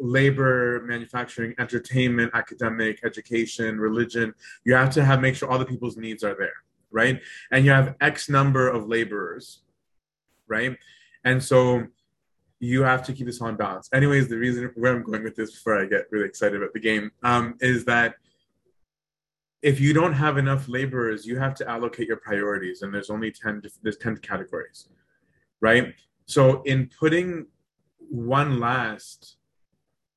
[0.00, 4.34] labor, manufacturing, entertainment, academic, education, religion.
[4.64, 6.52] You have to have make sure all the people's needs are there
[6.90, 7.20] right?
[7.50, 9.62] And you have X number of laborers,
[10.48, 10.76] right?
[11.24, 11.86] And so
[12.58, 13.90] you have to keep this on balance.
[13.92, 16.80] Anyways, the reason where I'm going with this before I get really excited about the
[16.80, 18.14] game um, is that
[19.62, 23.30] if you don't have enough laborers, you have to allocate your priorities, and there's only
[23.30, 24.88] 10, there's 10 categories,
[25.60, 25.94] right?
[26.26, 27.46] So in putting
[27.98, 29.36] one last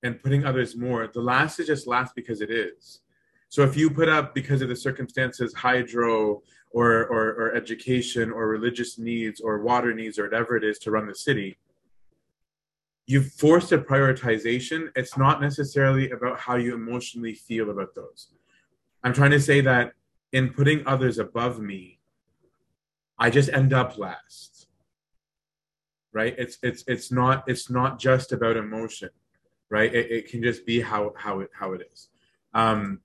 [0.04, 3.02] and putting others more, the last is just last because it is.
[3.50, 8.48] So if you put up because of the circumstances, hydro or, or, or education or
[8.48, 11.58] religious needs or water needs or whatever it is to run the city,
[13.08, 14.90] you've forced a prioritization.
[14.96, 18.28] It's not necessarily about how you emotionally feel about those.
[19.04, 19.94] I'm trying to say that
[20.32, 22.00] in putting others above me,
[23.18, 24.68] I just end up last.
[26.12, 26.36] Right?
[26.38, 29.10] It's it's it's not it's not just about emotion,
[29.70, 29.94] right?
[29.94, 32.10] It, it can just be how how it how it is.
[32.54, 33.02] Um,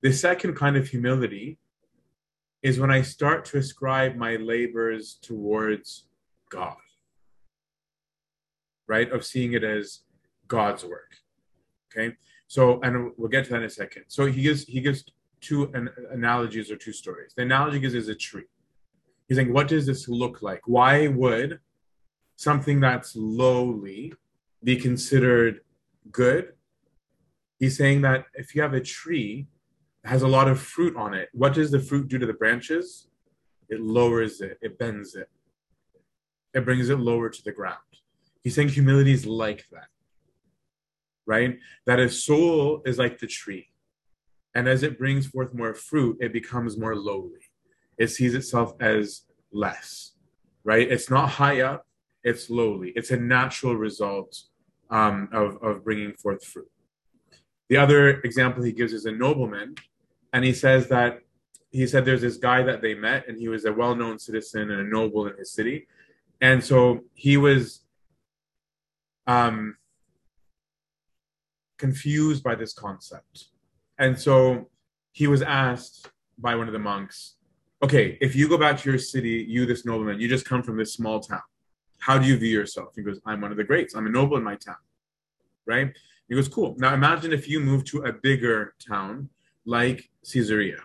[0.00, 1.58] the second kind of humility
[2.62, 6.06] is when I start to ascribe my labors towards
[6.50, 6.76] God
[8.88, 9.10] right?
[9.12, 10.00] Of seeing it as
[10.48, 11.14] God's work.
[11.92, 12.16] Okay.
[12.48, 14.04] So, and we'll get to that in a second.
[14.08, 15.04] So he gives he gives
[15.40, 17.32] two an, analogies or two stories.
[17.36, 18.48] The analogy gives is a tree.
[19.28, 20.62] He's saying, what does this look like?
[20.66, 21.60] Why would
[22.36, 24.14] something that's lowly
[24.64, 25.60] be considered
[26.10, 26.54] good?
[27.58, 29.46] He's saying that if you have a tree
[30.02, 32.32] that has a lot of fruit on it, what does the fruit do to the
[32.32, 33.08] branches?
[33.68, 35.28] It lowers it, it bends it,
[36.54, 37.76] it brings it lower to the ground.
[38.42, 39.88] He's saying humility is like that,
[41.28, 41.58] right?
[41.84, 43.68] That a soul is like the tree.
[44.54, 47.44] And as it brings forth more fruit, it becomes more lowly.
[47.98, 49.22] It sees itself as
[49.52, 50.12] less,
[50.64, 50.90] right?
[50.90, 51.86] It's not high up,
[52.24, 52.92] it's lowly.
[52.96, 54.42] It's a natural result
[54.90, 56.70] um, of, of bringing forth fruit.
[57.68, 59.74] The other example he gives is a nobleman,
[60.32, 61.20] and he says that
[61.70, 64.70] he said there's this guy that they met, and he was a well known citizen
[64.70, 65.86] and a noble in his city.
[66.40, 67.82] And so he was
[69.26, 69.76] um,
[71.78, 73.46] confused by this concept.
[73.98, 74.68] And so
[75.12, 77.36] he was asked by one of the monks,
[77.82, 80.76] okay, if you go back to your city, you, this nobleman, you just come from
[80.76, 81.42] this small town.
[81.98, 82.92] How do you view yourself?
[82.94, 83.94] He goes, I'm one of the greats.
[83.94, 84.76] I'm a noble in my town.
[85.66, 85.92] Right?
[86.28, 86.74] He goes, cool.
[86.78, 89.28] Now imagine if you move to a bigger town
[89.64, 90.78] like Caesarea,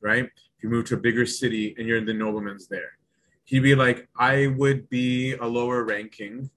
[0.00, 0.24] right?
[0.24, 2.98] If you move to a bigger city and you're in the nobleman's there,
[3.44, 6.50] he'd be like, I would be a lower ranking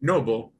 [0.00, 0.52] noble.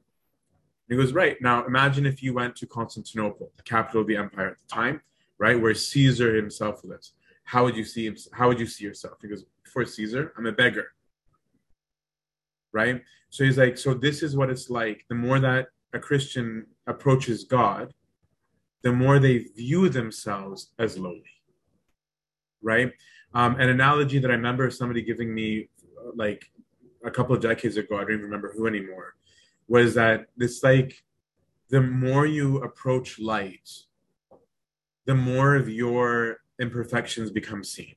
[0.91, 1.41] He goes, right.
[1.41, 4.99] Now imagine if you went to Constantinople, the capital of the empire at the time,
[5.39, 7.13] right, where Caesar himself lives.
[7.45, 9.17] How would you see him, how would you see yourself?
[9.21, 10.87] He goes, before Caesar, I'm a beggar.
[12.73, 13.01] Right?
[13.29, 15.05] So he's like, so this is what it's like.
[15.07, 17.93] The more that a Christian approaches God,
[18.81, 21.23] the more they view themselves as lowly.
[22.61, 22.91] Right?
[23.33, 25.69] Um, an analogy that I remember somebody giving me
[26.15, 26.51] like
[27.05, 29.15] a couple of decades ago, I don't even remember who anymore,
[29.71, 31.01] was that it's like
[31.69, 33.69] the more you approach light,
[35.05, 37.95] the more of your imperfections become seen.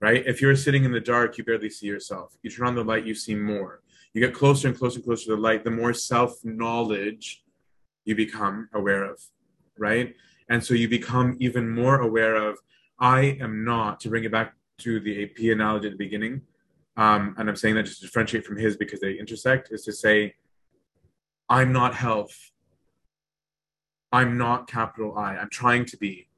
[0.00, 0.22] Right?
[0.24, 2.36] If you're sitting in the dark, you barely see yourself.
[2.42, 3.80] You turn on the light, you see more.
[4.14, 7.42] You get closer and closer and closer to the light, the more self knowledge
[8.04, 9.20] you become aware of.
[9.76, 10.14] Right?
[10.48, 12.58] And so you become even more aware of,
[13.00, 16.42] I am not, to bring it back to the AP analogy at the beginning,
[16.96, 19.92] um, and I'm saying that just to differentiate from his because they intersect, is to
[19.92, 20.34] say,
[21.48, 22.50] I'm not health.
[24.12, 25.36] I'm not capital I.
[25.36, 26.28] I'm trying to be,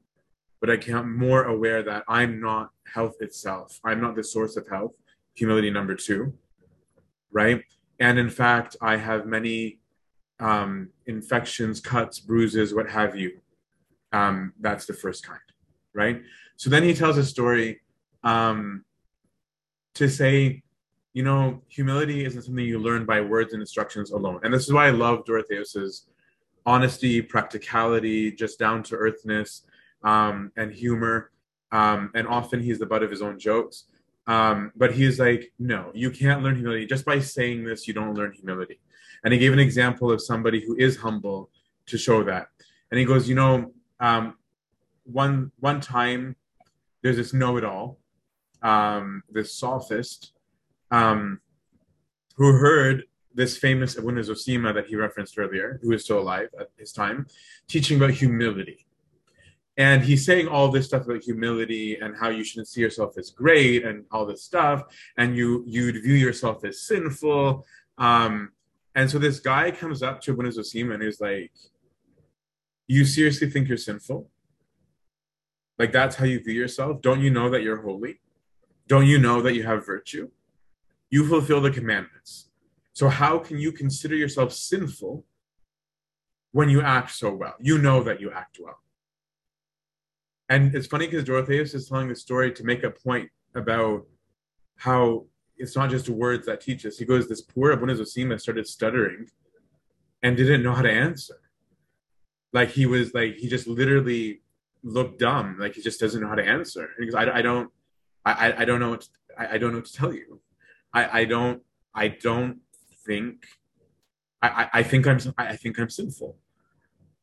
[0.59, 3.79] but I am more aware that I'm not health itself.
[3.83, 4.93] I'm not the source of health.
[5.35, 6.33] Humility number two,
[7.31, 7.63] right?
[7.99, 9.79] And in fact, I have many
[10.39, 13.39] um, infections, cuts, bruises, what have you.
[14.11, 15.39] Um, that's the first kind,
[15.93, 16.21] right?
[16.55, 17.81] So then he tells a story
[18.23, 18.83] um,
[19.95, 20.63] to say
[21.13, 24.39] you know, humility isn't something you learn by words and instructions alone.
[24.43, 26.05] And this is why I love Dorotheus's
[26.65, 29.63] honesty, practicality, just down to earthness,
[30.03, 31.31] um, and humor.
[31.71, 33.85] Um, and often he's the butt of his own jokes.
[34.27, 36.85] Um, but he's like, no, you can't learn humility.
[36.85, 38.79] Just by saying this, you don't learn humility.
[39.23, 41.49] And he gave an example of somebody who is humble
[41.87, 42.47] to show that.
[42.91, 44.35] And he goes, you know, um,
[45.03, 46.35] one one time
[47.01, 47.97] there's this know-it-all,
[48.61, 50.33] um, this sophist,
[50.91, 51.39] um,
[52.35, 56.69] who heard this famous Abuna Zosima that he referenced earlier, who is still alive at
[56.77, 57.27] his time,
[57.67, 58.85] teaching about humility.
[59.77, 63.29] And he's saying all this stuff about humility and how you shouldn't see yourself as
[63.29, 64.83] great and all this stuff,
[65.17, 67.65] and you you'd view yourself as sinful.
[67.97, 68.51] Um,
[68.93, 71.53] and so this guy comes up to Abuna Zosima and is like,
[72.87, 74.29] "You seriously think you're sinful?
[75.77, 77.01] Like that's how you view yourself?
[77.01, 78.19] Don't you know that you're holy?
[78.87, 80.29] Don't you know that you have virtue?
[81.09, 82.49] You fulfill the commandments.
[82.93, 85.25] So how can you consider yourself sinful
[86.51, 87.55] when you act so well?
[87.59, 88.79] You know that you act well.
[90.49, 94.05] And it's funny because Dorotheus is telling the story to make a point about
[94.77, 95.25] how
[95.57, 96.97] it's not just words that teach us.
[96.97, 99.27] He goes, This poor Abuna Zosima started stuttering
[100.23, 101.39] and didn't know how to answer.
[102.51, 104.41] Like he was like, he just literally
[104.83, 105.57] looked dumb.
[105.59, 106.89] Like he just doesn't know how to answer.
[106.97, 107.69] Because I, I don't,
[108.25, 110.41] I, I don't know what to, I, I don't know what to tell you.
[110.93, 111.61] I, I don't,
[111.93, 112.59] I don't
[113.05, 113.45] think,
[114.41, 116.37] I, I think I'm, I think I'm sinful.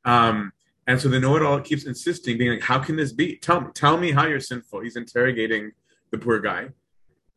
[0.05, 0.53] Um,
[0.87, 3.37] and so the know-it-all keeps insisting, being like, "How can this be?
[3.37, 5.73] Tell me, tell me how you're sinful." He's interrogating
[6.13, 6.69] the poor guy,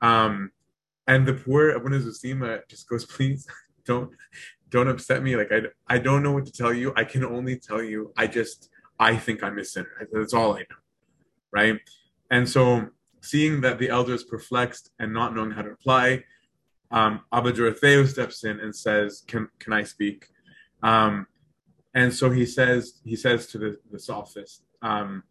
[0.01, 0.51] um,
[1.07, 3.47] and the poor Abuna Zosima just goes, "Please
[3.85, 4.11] don't,
[4.69, 5.35] don't upset me.
[5.35, 6.93] Like I, I don't know what to tell you.
[6.95, 8.69] I can only tell you, I just,
[8.99, 10.07] I think I'm a sinner.
[10.11, 10.77] That's all I know,
[11.51, 11.79] right?"
[12.29, 12.89] And so,
[13.21, 16.23] seeing that the elder is perplexed and not knowing how to reply,
[16.91, 20.27] um, Abba Dorotheo steps in and says, "Can, can I speak?"
[20.81, 21.27] Um,
[21.93, 25.23] and so he says he says to the, the sophist um,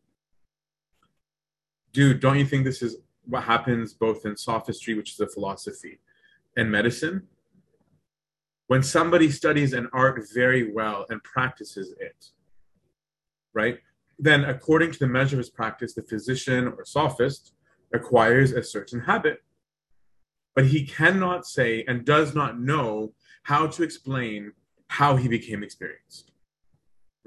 [1.92, 6.00] dude don't you think this is what happens both in sophistry which is a philosophy
[6.56, 7.26] and medicine
[8.66, 12.26] when somebody studies an art very well and practices it
[13.54, 13.78] right
[14.18, 17.52] then according to the measure of his practice the physician or sophist
[17.92, 19.42] acquires a certain habit
[20.54, 23.12] but he cannot say and does not know
[23.44, 24.52] how to explain
[24.88, 26.28] how he became experienced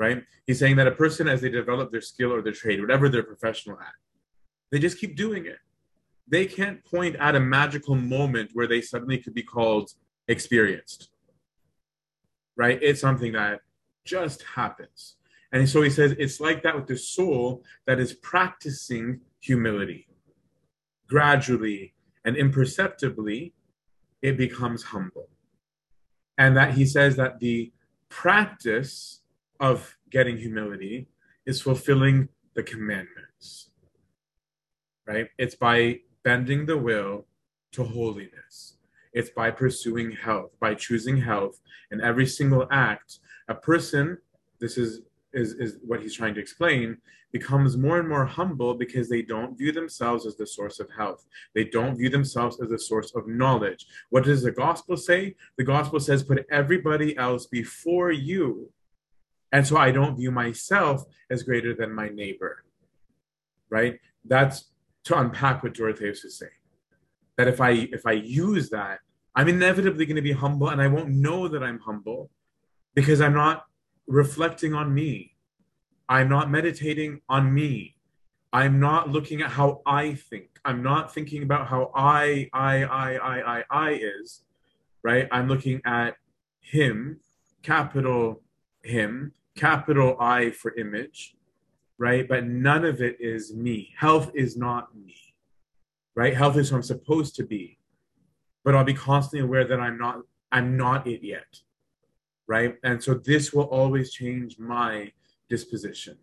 [0.01, 0.23] right?
[0.47, 3.21] He's saying that a person, as they develop their skill or their trade, whatever they're
[3.21, 3.93] professional at,
[4.71, 5.59] they just keep doing it.
[6.27, 9.91] They can't point at a magical moment where they suddenly could be called
[10.27, 11.09] experienced,
[12.55, 12.79] right?
[12.81, 13.61] It's something that
[14.03, 15.17] just happens.
[15.51, 20.07] And so he says it's like that with the soul that is practicing humility.
[21.11, 21.93] Gradually
[22.23, 23.53] and imperceptibly,
[24.21, 25.27] it becomes humble.
[26.37, 27.73] And that he says that the
[28.07, 29.19] practice
[29.59, 31.09] of getting humility
[31.45, 33.71] is fulfilling the commandments.
[35.05, 35.27] Right?
[35.37, 37.25] It's by bending the will
[37.73, 38.77] to holiness.
[39.11, 41.59] It's by pursuing health, by choosing health
[41.91, 43.19] in every single act.
[43.49, 44.19] A person,
[44.61, 45.01] this is,
[45.33, 46.97] is, is what he's trying to explain,
[47.31, 51.25] becomes more and more humble because they don't view themselves as the source of health.
[51.55, 53.85] They don't view themselves as the source of knowledge.
[54.09, 55.35] What does the gospel say?
[55.57, 58.71] The gospel says, put everybody else before you
[59.51, 62.63] and so I don't view myself as greater than my neighbor.
[63.69, 63.99] Right?
[64.25, 64.69] That's
[65.05, 66.51] to unpack what Dorotheus is saying.
[67.37, 68.99] That if I if I use that,
[69.35, 72.29] I'm inevitably going to be humble and I won't know that I'm humble
[72.93, 73.65] because I'm not
[74.07, 75.35] reflecting on me.
[76.09, 77.95] I'm not meditating on me.
[78.53, 80.49] I'm not looking at how I think.
[80.65, 84.41] I'm not thinking about how I, I, I, I, I, I is,
[85.03, 85.27] right?
[85.31, 86.15] I'm looking at
[86.59, 87.19] him,
[87.63, 88.41] capital
[88.83, 91.35] him, capital I for image,
[91.97, 92.27] right?
[92.27, 93.93] But none of it is me.
[93.97, 95.15] Health is not me,
[96.15, 96.35] right?
[96.35, 97.77] Health is who I'm supposed to be,
[98.63, 100.21] but I'll be constantly aware that I'm not.
[100.51, 101.61] I'm not it yet,
[102.51, 102.75] right?
[102.83, 105.13] And so this will always change my
[105.49, 106.17] disposition,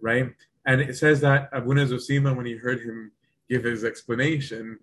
[0.00, 0.32] right?
[0.64, 3.10] And it says that Abuna Zosima, when he heard him
[3.50, 4.78] give his explanation,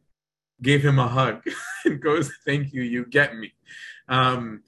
[0.61, 1.41] gave him a hug
[1.85, 3.53] and goes, "Thank you, you get me."
[4.09, 4.63] Um,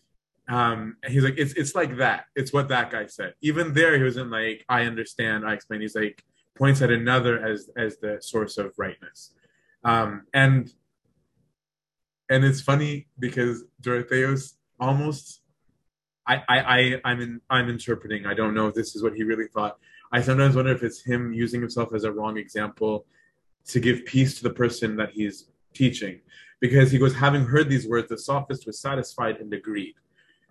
[0.48, 4.04] um he's like it's it's like that it's what that guy said even there he
[4.04, 6.24] wasn't like i understand i explain he's like
[6.56, 9.34] points at another as as the source of rightness
[9.84, 10.72] um and
[12.30, 15.42] and it's funny because dorotheus almost
[16.28, 18.26] I, I, I, I'm in, I'm interpreting.
[18.26, 19.78] I don't know if this is what he really thought.
[20.12, 23.06] I sometimes wonder if it's him using himself as a wrong example
[23.68, 26.22] to give peace to the person that he's teaching,
[26.62, 29.96] because he goes, having heard these words, the sophist was satisfied and agreed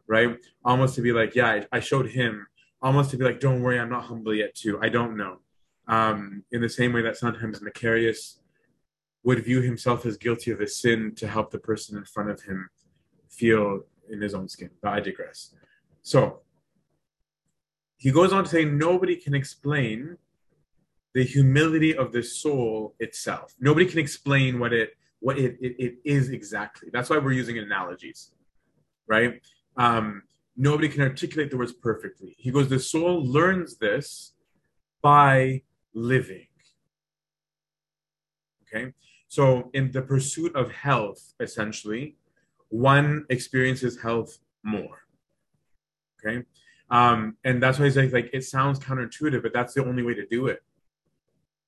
[0.06, 0.36] right?
[0.64, 2.46] Almost to be like, yeah, I, I showed him.
[2.82, 4.78] Almost to be like, don't worry, I'm not humble yet too.
[4.82, 5.38] I don't know.
[5.88, 8.38] Um, in the same way that sometimes Macarius
[9.22, 12.42] would view himself as guilty of a sin to help the person in front of
[12.42, 12.68] him
[13.30, 13.80] feel
[14.10, 14.70] in his own skin.
[14.82, 15.54] But I digress.
[16.02, 16.40] So
[17.96, 20.18] he goes on to say, nobody can explain
[21.14, 23.54] the humility of the soul itself.
[23.60, 24.90] Nobody can explain what it
[25.20, 26.90] what it, it, it is exactly.
[26.92, 28.32] That's why we're using analogies,
[29.06, 29.40] right?
[29.76, 30.24] Um,
[30.54, 32.34] nobody can articulate the words perfectly.
[32.36, 34.34] He goes, the soul learns this
[35.00, 35.62] by
[35.94, 36.48] living.
[38.64, 38.92] Okay,
[39.28, 42.16] so in the pursuit of health, essentially,
[42.74, 44.98] one experiences health more.
[46.18, 46.44] Okay,
[46.90, 50.14] um, and that's why he's like, like it sounds counterintuitive, but that's the only way
[50.14, 50.62] to do it.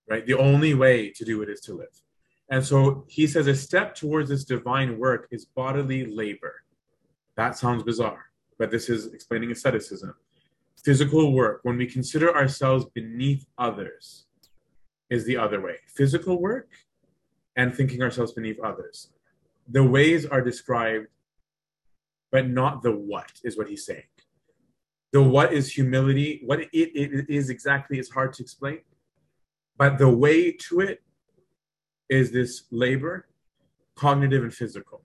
[0.08, 0.26] right?
[0.26, 2.02] The only way to do it is to live.
[2.48, 6.62] And so he says a step towards this divine work is bodily labor.
[7.36, 8.26] That sounds bizarre,
[8.58, 10.14] but this is explaining asceticism.
[10.84, 14.26] Physical work, when we consider ourselves beneath others,
[15.10, 15.76] is the other way.
[15.88, 16.70] Physical work
[17.56, 19.10] and thinking ourselves beneath others.
[19.68, 21.08] The ways are described,
[22.30, 24.04] but not the what, is what he's saying.
[25.12, 26.42] The what is humility.
[26.44, 28.80] What it, it is exactly is hard to explain.
[29.78, 31.02] But the way to it
[32.08, 33.28] is this labor,
[33.94, 35.04] cognitive and physical.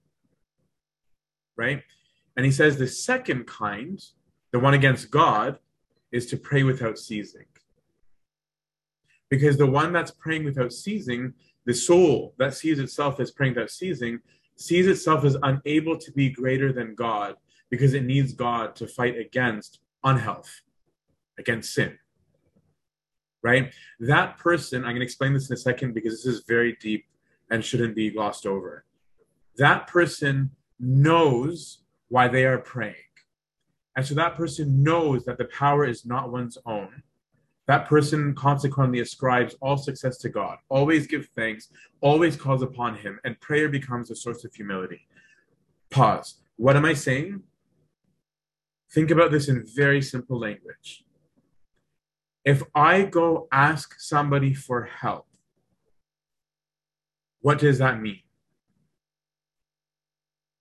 [1.55, 1.83] Right?
[2.35, 4.01] And he says the second kind,
[4.51, 5.59] the one against God,
[6.11, 7.45] is to pray without ceasing.
[9.29, 11.33] Because the one that's praying without ceasing,
[11.65, 14.19] the soul that sees itself as praying without ceasing,
[14.61, 17.35] sees itself as unable to be greater than God
[17.69, 20.61] because it needs God to fight against unhealth,
[21.37, 21.97] against sin
[23.43, 23.73] right?
[23.99, 27.05] That person, I'm going to explain this in a second because this is very deep
[27.49, 28.85] and shouldn't be glossed over.
[29.57, 32.95] That person knows why they are praying.
[33.95, 37.03] And so that person knows that the power is not one's own.
[37.71, 41.69] That person consequently ascribes all success to God, always gives thanks,
[42.01, 45.07] always calls upon Him, and prayer becomes a source of humility.
[45.89, 46.41] Pause.
[46.57, 47.43] What am I saying?
[48.93, 51.05] Think about this in very simple language
[52.43, 55.27] if I go ask somebody for help,
[57.39, 58.19] what does that mean?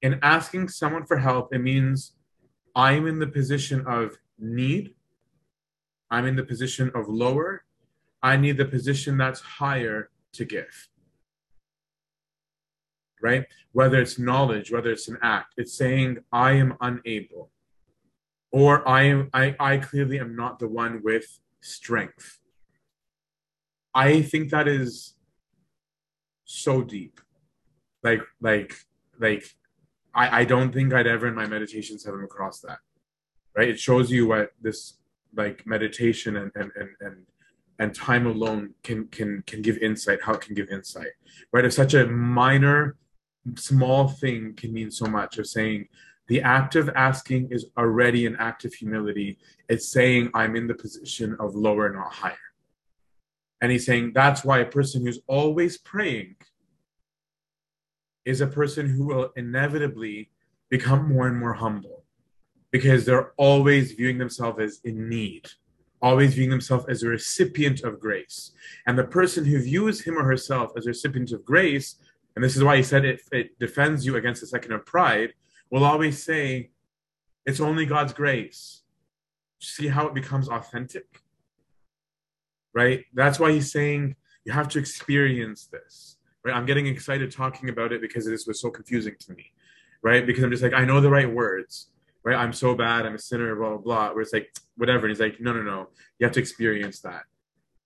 [0.01, 2.13] In asking someone for help, it means
[2.77, 4.95] I'm in the position of need,
[6.11, 7.65] I'm in the position of lower,
[8.23, 10.89] I need the position that's higher to give.
[13.23, 13.47] Right?
[13.73, 17.51] Whether it's knowledge, whether it's an act, it's saying, I am unable.
[18.53, 22.41] Or I am I, I clearly am not the one with strength.
[23.95, 25.15] I think that is
[26.45, 27.21] so deep.
[28.03, 28.75] Like, like,
[29.19, 29.45] like,
[30.15, 32.79] I, I don't think I'd ever in my meditations have come across that.
[33.57, 33.69] Right?
[33.69, 34.95] It shows you what this
[35.35, 37.17] like meditation and and and and,
[37.79, 41.13] and time alone can can can give insight, how it can give insight.
[41.53, 41.65] Right?
[41.65, 42.97] If such a minor
[43.57, 45.89] small thing can mean so much of saying
[46.29, 49.39] the act of asking is already an act of humility.
[49.69, 52.37] It's saying, I'm in the position of lower, not higher.
[53.61, 56.37] And he's saying that's why a person who's always praying
[58.25, 60.31] is a person who will inevitably
[60.69, 62.00] become more and more humble
[62.71, 65.47] because they're always viewing themselves as in need,
[66.01, 68.53] always viewing themselves as a recipient of grace.
[68.87, 71.97] And the person who views him or herself as a recipient of grace,
[72.35, 75.35] and this is why he said it, it defends you against the second of pride,
[75.71, 76.71] will always say,
[77.47, 78.83] it's only God's grace.
[79.59, 81.23] See how it becomes authentic?
[82.73, 83.05] Right?
[83.15, 84.15] That's why he's saying
[84.45, 86.17] you have to experience this.
[86.45, 86.55] Right?
[86.55, 89.53] I'm getting excited talking about it because this was so confusing to me.
[90.03, 90.25] Right?
[90.25, 91.89] Because I'm just like, I know the right words.
[92.23, 92.37] Right?
[92.37, 94.13] I'm so bad, I'm a sinner, blah, blah, blah.
[94.13, 95.07] Where it's like, whatever.
[95.07, 95.89] And he's like, no, no, no.
[96.19, 97.23] You have to experience that.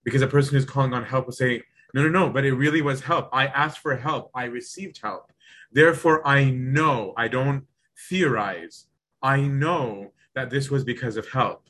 [0.05, 1.62] Because a person who's calling on help will say,
[1.95, 3.28] no, no, no, but it really was help.
[3.32, 4.30] I asked for help.
[4.35, 5.30] I received help.
[5.70, 7.66] Therefore, I know I don't
[8.09, 8.87] theorize.
[9.22, 11.68] I know that this was because of help.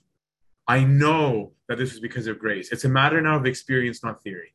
[0.67, 2.73] I know that this was because of grace.
[2.73, 4.55] It's a matter now of experience, not theory.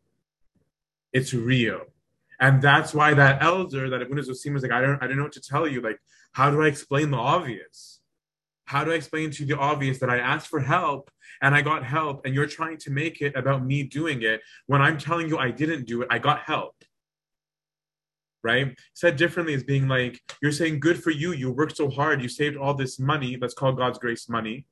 [1.14, 1.82] It's real.
[2.40, 5.24] And that's why that elder, that Abuna Zosim was like, I don't, I don't know
[5.24, 5.82] what to tell you.
[5.82, 6.00] Like,
[6.32, 7.99] how do I explain the obvious?
[8.70, 11.10] How do I explain to the obvious that I asked for help
[11.42, 14.80] and I got help and you're trying to make it about me doing it when
[14.80, 16.76] I'm telling you I didn't do it, I got help
[18.44, 18.78] right?
[18.94, 21.34] Said differently as being like, you're saying, good for you.
[21.34, 22.22] You worked so hard.
[22.22, 23.38] You saved all this money.
[23.40, 24.66] Let's call God's grace money,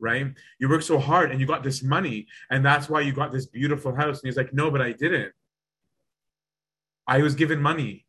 [0.00, 0.34] right?
[0.58, 2.26] You worked so hard and you got this money.
[2.50, 4.20] And that's why you got this beautiful house.
[4.20, 5.32] And he's like, no, but I didn't.
[7.06, 8.04] I was given money.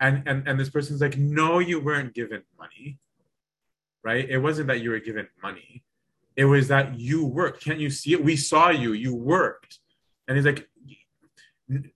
[0.00, 2.98] And, and, and this person's like, no, you weren't given money,
[4.06, 4.30] right?
[4.30, 5.82] It wasn't that you were given money.
[6.36, 7.64] It was that you worked.
[7.64, 8.22] Can't you see it?
[8.22, 8.92] We saw you.
[8.92, 9.80] You worked.
[10.28, 10.68] And he's like,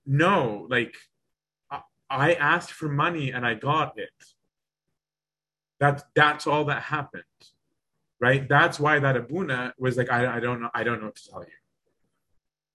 [0.04, 0.96] no, like,
[2.10, 4.18] I asked for money and I got it.
[5.78, 7.22] That that's all that happened,
[8.20, 8.48] right?
[8.48, 11.30] That's why that Abuna was like, I, I don't know, I don't know what to
[11.30, 11.58] tell you,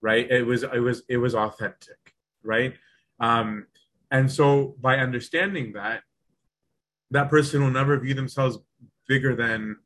[0.01, 0.31] right?
[0.31, 1.99] It was it was it was authentic,
[2.41, 2.73] right?
[3.19, 3.67] Um,
[4.09, 6.03] and so by understanding that,
[7.11, 8.57] that person will never view themselves
[9.07, 9.77] bigger than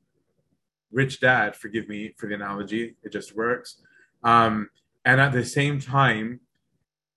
[0.91, 1.55] rich dad.
[1.55, 3.81] Forgive me for the analogy; it just works.
[4.23, 4.69] Um,
[5.05, 6.41] and at the same time,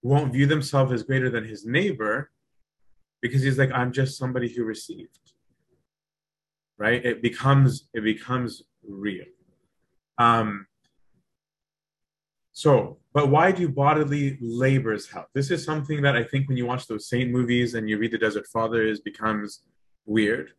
[0.03, 2.31] won't view themselves as greater than his neighbor
[3.21, 5.21] because he's like i'm just somebody who received
[6.77, 9.25] right it becomes it becomes real
[10.19, 10.67] um
[12.53, 15.29] so But why do bodily labors help?
[15.35, 18.13] This is something that I think when you watch those saint movies and you read
[18.13, 19.63] the Desert Fathers becomes
[20.07, 20.53] weird,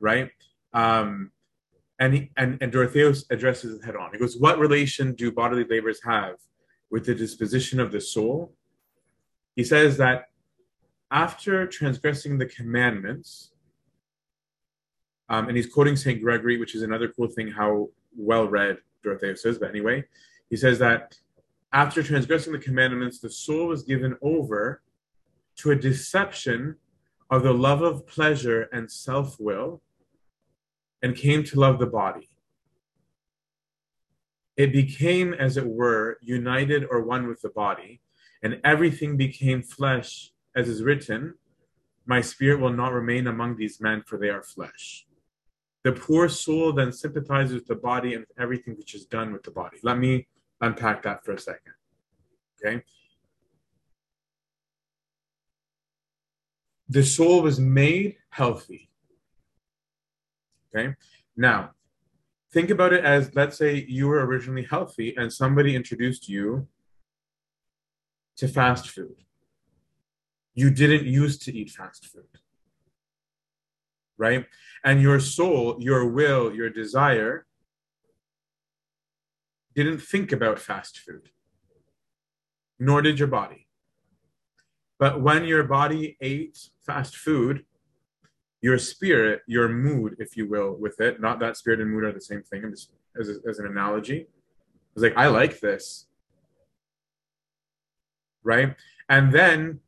[0.00, 0.30] right?
[0.72, 1.30] Um,
[1.98, 4.10] and, he, and and Dorotheus addresses it head on.
[4.12, 6.36] He goes, "What relation do bodily labors have
[6.90, 8.54] with the disposition of the soul?"
[9.54, 10.30] He says that
[11.10, 13.52] after transgressing the commandments,
[15.28, 19.44] um, and he's quoting Saint Gregory, which is another cool thing how well read Dorotheus
[19.44, 19.58] is.
[19.58, 20.04] But anyway,
[20.50, 21.18] he says that
[21.72, 24.82] after transgressing the commandments, the soul was given over
[25.56, 26.76] to a deception
[27.30, 29.80] of the love of pleasure and self will
[31.02, 32.28] and came to love the body.
[34.56, 38.00] It became, as it were, united or one with the body,
[38.42, 41.34] and everything became flesh, as is written,
[42.06, 45.06] My spirit will not remain among these men, for they are flesh.
[45.84, 49.42] The poor soul then sympathizes with the body and with everything which is done with
[49.42, 49.78] the body.
[49.82, 50.28] Let me
[50.60, 51.72] unpack that for a second.
[52.64, 52.84] Okay.
[56.88, 58.91] The soul was made healthy.
[60.74, 60.94] Okay.
[61.36, 61.72] Now,
[62.52, 66.68] think about it as let's say you were originally healthy and somebody introduced you
[68.36, 69.16] to fast food.
[70.54, 72.24] You didn't used to eat fast food.
[74.18, 74.46] Right?
[74.84, 77.46] And your soul, your will, your desire
[79.74, 81.30] didn't think about fast food,
[82.78, 83.66] nor did your body.
[84.98, 87.64] But when your body ate fast food,
[88.62, 92.12] your spirit, your mood, if you will, with it, not that spirit and mood are
[92.12, 92.88] the same thing as,
[93.20, 94.28] as, as an analogy.
[94.94, 96.06] It's like, I like this.
[98.44, 98.76] Right?
[99.08, 99.80] And then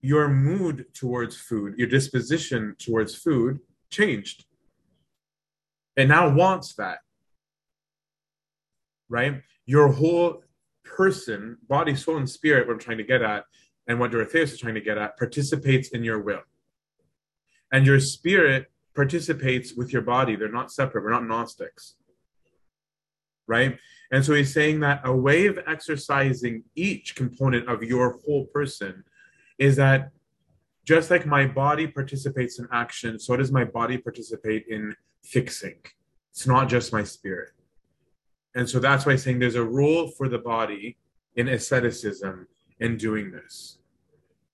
[0.00, 3.58] your mood towards food, your disposition towards food
[3.90, 4.44] changed.
[5.96, 6.98] It now wants that.
[9.08, 9.42] Right?
[9.66, 10.44] Your whole
[10.84, 13.44] person, body, soul, and spirit, what I'm trying to get at,
[13.88, 16.42] and what Dorotheus is trying to get at, participates in your will
[17.72, 20.36] and your spirit participates with your body.
[20.36, 21.04] They're not separate.
[21.04, 21.94] We're not Gnostics.
[23.46, 23.78] Right?
[24.10, 29.04] And so he's saying that a way of exercising each component of your whole person
[29.58, 30.10] is that
[30.84, 35.76] just like my body participates in action, so does my body participate in fixing.
[36.30, 37.50] It's not just my spirit.
[38.54, 40.96] And so that's why he's saying there's a role for the body
[41.36, 42.48] in asceticism
[42.80, 43.77] in doing this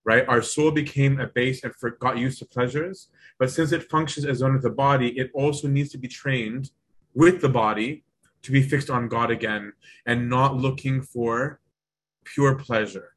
[0.05, 0.27] right?
[0.27, 3.09] Our soul became a base and got used to pleasures.
[3.39, 6.69] But since it functions as one with the body, it also needs to be trained
[7.15, 8.03] with the body
[8.43, 9.73] to be fixed on God again
[10.05, 11.59] and not looking for
[12.23, 13.15] pure pleasure,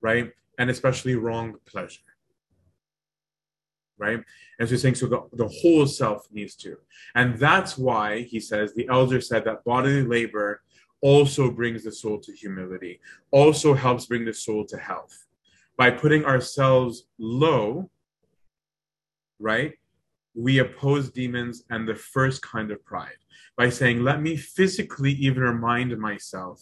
[0.00, 0.32] right?
[0.58, 2.00] And especially wrong pleasure,
[3.96, 4.20] right?
[4.58, 6.76] And so he's saying, so the, the whole self needs to.
[7.14, 10.62] And that's why he says, the elder said that bodily labor
[11.00, 12.98] also brings the soul to humility,
[13.30, 15.27] also helps bring the soul to health
[15.78, 17.88] by putting ourselves low,
[19.38, 19.74] right?
[20.34, 23.16] We oppose demons and the first kind of pride
[23.56, 26.60] by saying, let me physically even remind myself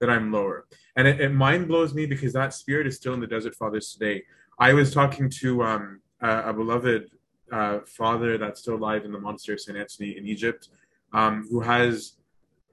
[0.00, 0.66] that I'm lower.
[0.96, 3.92] And it, it mind blows me because that spirit is still in the Desert Fathers
[3.92, 4.22] today.
[4.58, 7.10] I was talking to um, a, a, beloved
[7.52, 9.76] uh, father that's still alive in the monastery of St.
[9.76, 10.68] Anthony in Egypt,
[11.12, 12.14] um, who has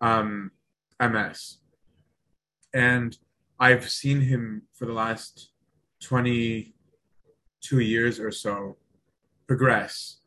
[0.02, 0.52] um,
[1.00, 1.58] MS.
[2.74, 3.18] And
[3.60, 5.50] I've seen him for the last
[6.06, 8.78] 22 years or so
[9.48, 10.18] progress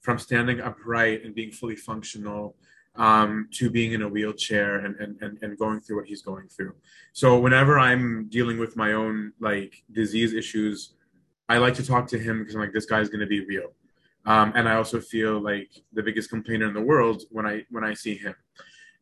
[0.00, 2.56] from standing upright and being fully functional
[2.96, 6.48] um, to being in a wheelchair and, and, and, and going through what he's going
[6.48, 6.74] through.
[7.12, 10.94] So whenever I'm dealing with my own like disease issues,
[11.48, 13.72] I like to talk to him because I'm like, this guy's going to be real.
[14.26, 17.84] Um, and I also feel like the biggest complainer in the world when I when
[17.84, 18.34] I see him.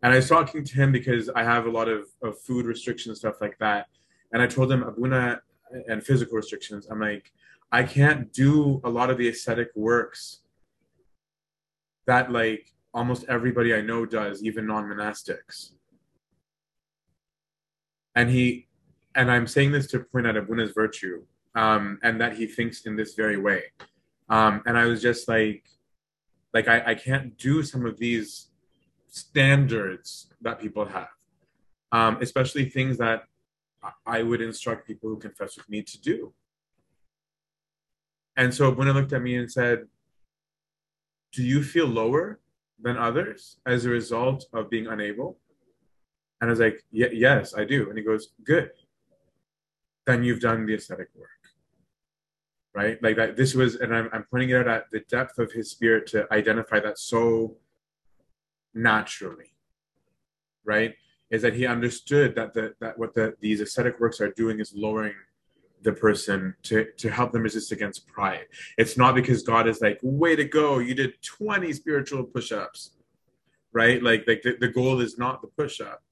[0.02, 3.18] And I was talking to him because I have a lot of, of food restrictions
[3.18, 3.86] stuff like that.
[4.32, 5.40] And I told him, Abuna,
[5.88, 7.32] and physical restrictions, I'm like,
[7.72, 10.40] I can't do a lot of the ascetic works
[12.06, 15.72] that like almost everybody I know does, even non-monastics.
[18.14, 18.68] And he,
[19.14, 22.96] and I'm saying this to point out Abuna's virtue, um, and that he thinks in
[22.96, 23.64] this very way.
[24.28, 25.64] Um, and I was just like,
[26.54, 28.48] like I, I can't do some of these
[29.08, 31.08] standards that people have,
[31.92, 33.24] um, especially things that
[34.06, 36.32] I would instruct people who confess with me to do.
[38.36, 39.86] And so when I looked at me and said,
[41.32, 42.40] Do you feel lower
[42.80, 45.38] than others as a result of being unable?
[46.40, 47.88] And I was like, Yes, I do.
[47.88, 48.70] And he goes, Good.
[50.06, 51.30] Then you've done the ascetic work.
[52.74, 53.02] Right?
[53.02, 55.70] Like that, this was, and I'm, I'm pointing it out at the depth of his
[55.70, 57.56] spirit to identify that so
[58.74, 59.54] naturally.
[60.64, 60.94] Right?
[61.30, 64.72] Is that he understood that the, that what the, these ascetic works are doing is
[64.74, 65.14] lowering
[65.82, 68.46] the person to, to help them resist against pride.
[68.78, 72.92] It's not because God is like, way to go, you did 20 spiritual push-ups,
[73.72, 74.02] right?
[74.02, 76.02] Like, like the, the goal is not the push-up,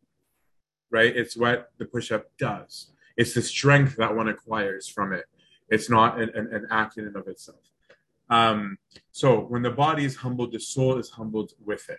[0.90, 1.14] right?
[1.16, 2.92] It's what the push-up does.
[3.16, 5.24] It's the strength that one acquires from it.
[5.68, 7.60] It's not an, an, an act in and of itself.
[8.30, 8.78] Um,
[9.12, 11.98] so when the body is humbled, the soul is humbled with it.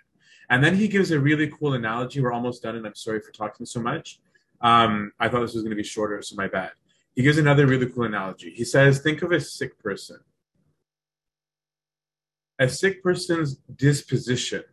[0.49, 2.21] And then he gives a really cool analogy.
[2.21, 4.19] We're almost done, and I'm sorry for talking so much.
[4.61, 6.71] Um, I thought this was going to be shorter, so my bad.
[7.15, 8.51] He gives another really cool analogy.
[8.51, 10.19] He says, Think of a sick person.
[12.59, 14.63] A sick person's disposition,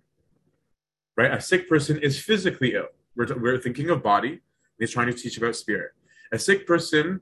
[1.16, 1.32] right?
[1.32, 2.86] A sick person is physically ill.
[3.16, 4.40] We're, we're thinking of body.
[4.78, 5.92] He's trying to teach about spirit.
[6.32, 7.20] A sick person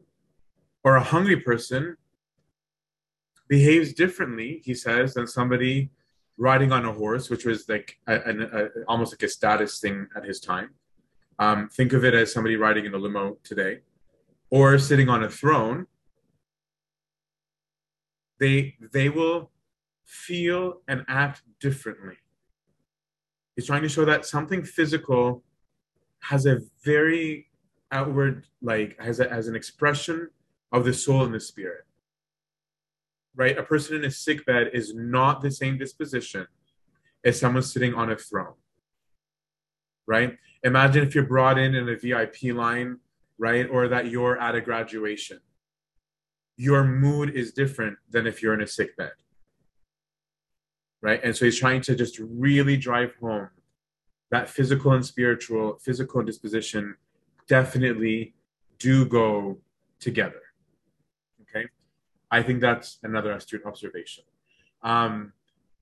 [0.84, 1.96] or a hungry person
[3.48, 5.90] behaves differently, he says, than somebody
[6.40, 10.08] riding on a horse, which was like a, a, a, almost like a status thing
[10.16, 10.70] at his time.
[11.38, 13.80] Um, think of it as somebody riding in a limo today,
[14.50, 15.86] or sitting on a throne.
[18.40, 19.50] They they will
[20.06, 22.16] feel and act differently.
[23.54, 25.44] He's trying to show that something physical
[26.20, 27.48] has a very
[27.92, 30.30] outward, like has a, has an expression
[30.72, 31.84] of the soul and the spirit
[33.34, 33.56] right?
[33.56, 36.46] A person in a sick bed is not the same disposition
[37.24, 38.54] as someone sitting on a throne,
[40.06, 40.36] right?
[40.62, 42.98] Imagine if you're brought in in a VIP line,
[43.38, 43.68] right?
[43.70, 45.40] Or that you're at a graduation.
[46.56, 49.12] Your mood is different than if you're in a sick bed,
[51.00, 51.20] right?
[51.24, 53.48] And so he's trying to just really drive home
[54.30, 56.96] that physical and spiritual, physical disposition
[57.48, 58.34] definitely
[58.78, 59.58] do go
[59.98, 60.42] together.
[62.30, 64.24] I think that's another astute observation.
[64.82, 65.32] Um,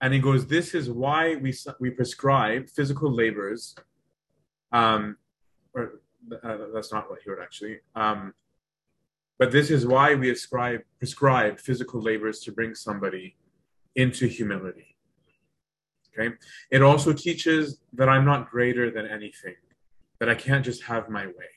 [0.01, 3.75] and he goes, This is why we, we prescribe physical labors.
[4.73, 5.17] Um,
[5.75, 6.01] or
[6.43, 7.79] uh, that's not what he wrote actually.
[7.95, 8.35] Um,
[9.39, 13.37] but this is why we ascribe, prescribe physical labors to bring somebody
[13.95, 14.97] into humility.
[16.19, 16.35] Okay.
[16.71, 19.55] It also teaches that I'm not greater than anything,
[20.19, 21.53] that I can't just have my way.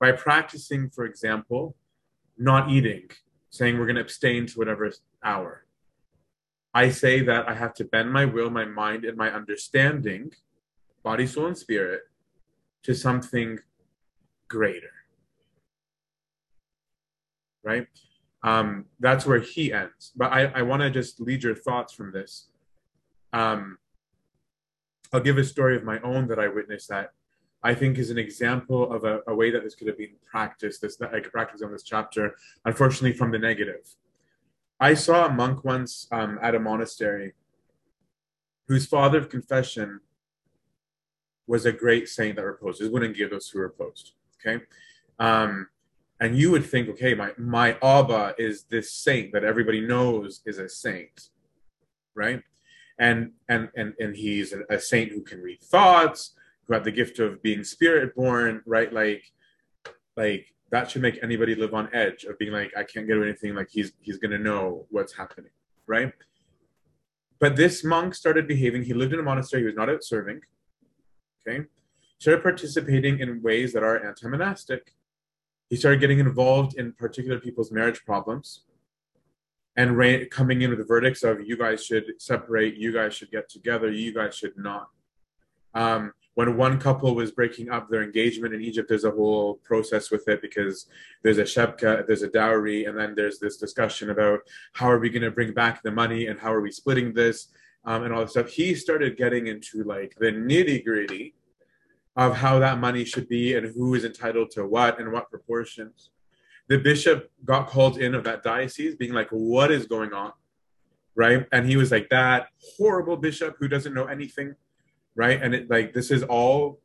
[0.00, 1.76] By practicing, for example,
[2.38, 3.10] not eating
[3.50, 4.90] saying we're going to abstain to whatever
[5.24, 5.66] hour.
[6.72, 10.32] I say that I have to bend my will, my mind, and my understanding,
[11.02, 12.02] body, soul, and spirit,
[12.84, 13.58] to something
[14.48, 14.92] greater.
[17.64, 17.88] Right?
[18.42, 20.12] Um, that's where he ends.
[20.16, 22.48] But I, I want to just lead your thoughts from this.
[23.32, 23.78] Um,
[25.12, 27.12] I'll give a story of my own that I witnessed that
[27.62, 30.80] I think is an example of a, a way that this could have been practiced,
[30.80, 33.94] this that I could practice on this chapter, unfortunately from the negative.
[34.78, 37.34] I saw a monk once um, at a monastery
[38.66, 40.00] whose father of confession
[41.46, 42.80] was a great saint that reposed.
[42.80, 44.12] It wouldn't give those who reposed.
[44.38, 44.64] Okay.
[45.18, 45.68] Um,
[46.20, 50.58] and you would think, okay, my, my Abba is this saint that everybody knows is
[50.58, 51.30] a saint,
[52.14, 52.42] right?
[52.98, 56.32] And and and and he's a, a saint who can read thoughts,
[56.70, 58.92] who have the gift of being spirit born, right?
[58.92, 59.24] Like,
[60.16, 63.56] like that should make anybody live on edge of being like, I can't get anything.
[63.56, 65.50] Like he's he's gonna know what's happening,
[65.88, 66.12] right?
[67.40, 68.84] But this monk started behaving.
[68.84, 69.62] He lived in a monastery.
[69.62, 70.42] He was not out serving.
[71.46, 71.64] Okay,
[72.18, 74.94] started participating in ways that are anti-monastic.
[75.70, 78.62] He started getting involved in particular people's marriage problems,
[79.76, 83.32] and ra- coming in with the verdicts of you guys should separate, you guys should
[83.32, 84.88] get together, you guys should not.
[85.74, 90.10] Um, when one couple was breaking up their engagement in Egypt, there's a whole process
[90.10, 90.86] with it because
[91.22, 94.40] there's a shebka, there's a dowry, and then there's this discussion about
[94.72, 97.48] how are we going to bring back the money and how are we splitting this
[97.84, 98.48] um, and all this stuff.
[98.48, 101.34] He started getting into like the nitty gritty
[102.16, 106.08] of how that money should be and who is entitled to what and what proportions.
[106.68, 110.32] The bishop got called in of that diocese, being like, "What is going on?"
[111.14, 114.54] Right, and he was like, "That horrible bishop who doesn't know anything."
[115.16, 115.40] Right?
[115.42, 116.80] And it like this is all.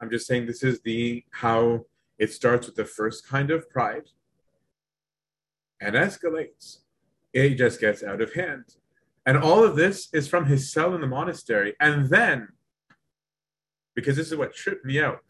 [0.00, 1.86] I'm just saying this is the how
[2.18, 4.08] it starts with the first kind of pride
[5.80, 6.78] and escalates.
[7.32, 8.64] It just gets out of hand.
[9.26, 11.74] And all of this is from his cell in the monastery.
[11.80, 12.48] And then,
[13.94, 15.20] because this is what tripped me out,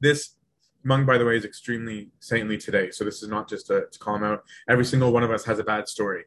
[0.00, 0.36] this
[0.82, 2.90] monk, by the way, is extremely saintly today.
[2.90, 4.42] So this is not just to, to call him out.
[4.68, 6.24] Every single one of us has a bad story.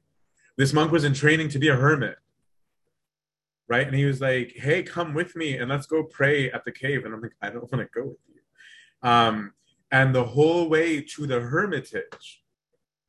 [0.58, 2.18] This monk was in training to be a hermit
[3.68, 3.88] right?
[3.88, 7.06] And he was like, "Hey, come with me and let's go pray at the cave."
[7.06, 9.54] And I'm like, "I don't want to go with you." Um,
[9.92, 12.44] and the whole way to the hermitage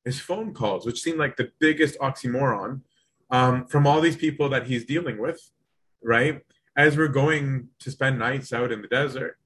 [0.04, 2.82] is phone calls, which seemed like the biggest oxymoron
[3.30, 5.50] um, from all these people that he's dealing with,
[6.02, 6.42] right?
[6.76, 9.38] as we're going to spend nights out in the desert,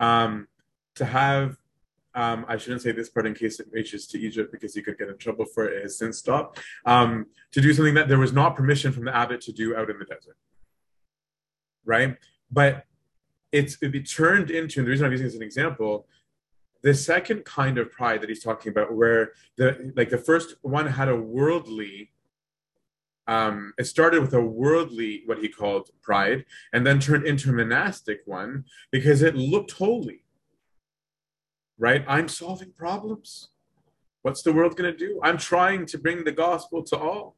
[0.00, 0.48] um,
[0.94, 1.56] to have
[2.18, 4.98] um, I shouldn't say this part in case it reaches to Egypt because he could
[4.98, 5.76] get in trouble for it.
[5.76, 6.58] it has since stopped.
[6.84, 9.88] Um, to do something that there was not permission from the abbot to do out
[9.88, 10.36] in the desert.
[11.84, 12.16] Right?
[12.50, 12.86] But
[13.52, 16.08] it's it turned into, and the reason I'm using this as an example,
[16.82, 20.86] the second kind of pride that he's talking about, where the like the first one
[20.86, 22.10] had a worldly
[23.28, 27.52] um, it started with a worldly, what he called pride, and then turned into a
[27.52, 30.24] monastic one because it looked holy.
[31.78, 32.04] Right?
[32.08, 33.48] I'm solving problems.
[34.22, 35.20] What's the world going to do?
[35.22, 37.36] I'm trying to bring the gospel to all.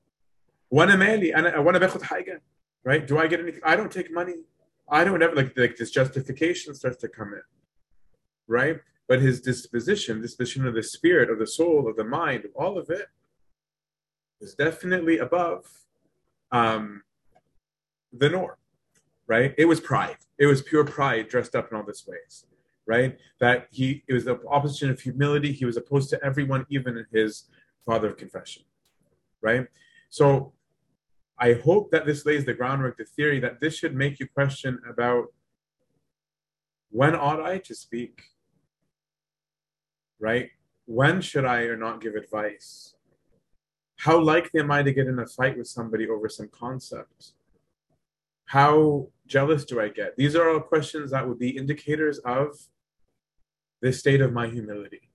[2.84, 3.06] Right?
[3.06, 3.60] Do I get anything?
[3.64, 4.36] I don't take money.
[4.88, 7.42] I don't ever like, like this justification starts to come in.
[8.48, 8.78] Right?
[9.06, 12.88] But his disposition, disposition of the spirit, of the soul, of the mind, all of
[12.90, 13.06] it,
[14.40, 15.66] is definitely above
[16.52, 17.02] um,
[18.12, 18.56] the norm,
[19.26, 19.54] right?
[19.58, 20.16] It was pride.
[20.38, 22.46] It was pure pride dressed up in all these ways,
[22.86, 23.18] right?
[23.40, 25.52] That he, it was the opposition of humility.
[25.52, 27.44] He was opposed to everyone, even his
[27.86, 28.62] father of confession,
[29.40, 29.66] right?
[30.08, 30.52] So
[31.38, 34.80] I hope that this lays the groundwork, the theory that this should make you question
[34.88, 35.26] about
[36.90, 38.22] when ought I to speak,
[40.18, 40.50] right?
[40.86, 42.94] When should I or not give advice?
[43.96, 47.32] How likely am I to get in a fight with somebody over some concept?
[48.46, 50.16] How jealous do I get?
[50.16, 52.58] These are all questions that would be indicators of
[53.80, 55.08] the state of my humility.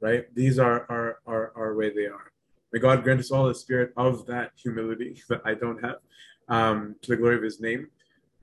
[0.00, 0.32] Right?
[0.34, 2.30] These are are are, are where they are.
[2.72, 5.96] May God grant us all the spirit of that humility that I don't have,
[6.48, 7.88] um, to the glory of His name.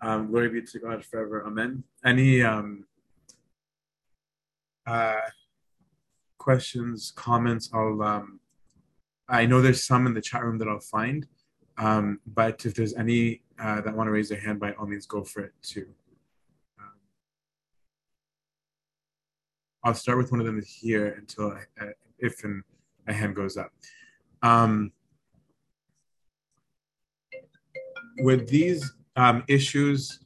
[0.01, 1.45] Um, glory be to God forever.
[1.45, 1.83] Amen.
[2.03, 2.85] Any um,
[4.85, 5.29] uh,
[6.37, 7.69] questions, comments?
[7.73, 8.39] I'll um,
[9.29, 11.25] I know there's some in the chat room that I'll find,
[11.77, 15.05] um, but if there's any uh, that want to raise their hand, by all means,
[15.05, 15.87] go for it too.
[16.79, 16.91] Um,
[19.83, 22.63] I'll start with one of them here until I, uh, if and
[23.07, 23.71] a hand goes up.
[24.41, 24.91] Um,
[28.19, 30.19] would these um, issues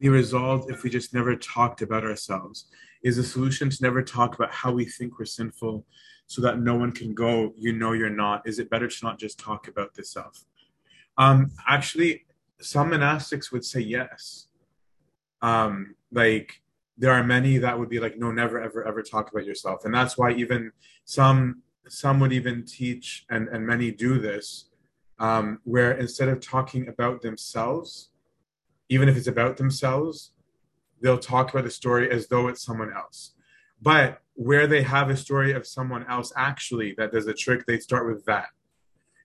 [0.00, 2.66] be resolved if we just never talked about ourselves?
[3.02, 5.86] Is the solution to never talk about how we think we're sinful,
[6.26, 8.46] so that no one can go, you know, you're not?
[8.46, 10.44] Is it better to not just talk about this self?
[11.20, 12.24] Um, actually,
[12.62, 14.46] some monastics would say yes.
[15.42, 16.62] Um, like
[16.96, 19.94] there are many that would be like, no, never, ever, ever talk about yourself, and
[19.94, 20.72] that's why even
[21.04, 24.70] some some would even teach, and and many do this,
[25.18, 28.08] um, where instead of talking about themselves,
[28.88, 30.32] even if it's about themselves,
[31.02, 33.34] they'll talk about the story as though it's someone else.
[33.82, 37.78] But where they have a story of someone else actually that does a trick, they
[37.78, 38.48] start with that.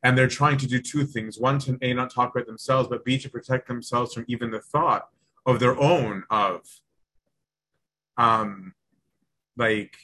[0.04, 1.40] And they're trying to do two things.
[1.40, 4.62] One, to A, not talk about themselves, but B, to protect themselves from even the
[4.62, 5.10] thought
[5.46, 6.62] of their own of
[8.18, 8.74] um
[9.58, 9.96] like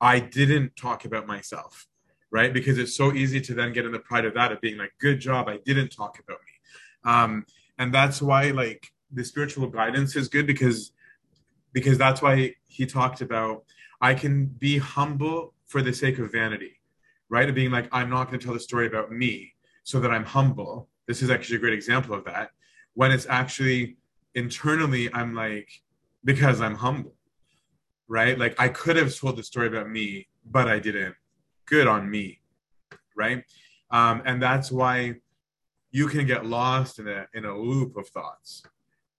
[0.00, 1.86] I didn't talk about myself,
[2.30, 2.52] right?
[2.52, 4.92] Because it's so easy to then get in the pride of that of being like,
[5.00, 7.10] good job, I didn't talk about me.
[7.10, 7.46] Um,
[7.78, 10.92] and that's why like the spiritual guidance is good because
[11.72, 13.64] because that's why he talked about
[14.00, 16.77] I can be humble for the sake of vanity,
[17.30, 17.48] right?
[17.48, 19.52] Of being like, I'm not going to tell the story about me
[19.84, 20.88] so that I'm humble.
[21.06, 22.50] This is actually a great example of that.
[22.94, 23.96] When it's actually
[24.34, 25.68] internally, I'm like,
[26.24, 27.14] because I'm humble,
[28.08, 28.38] right?
[28.38, 31.14] Like I could have told the story about me, but I didn't.
[31.66, 32.40] Good on me,
[33.16, 33.44] right?
[33.90, 35.16] Um, and that's why
[35.90, 38.62] you can get lost in a in a loop of thoughts,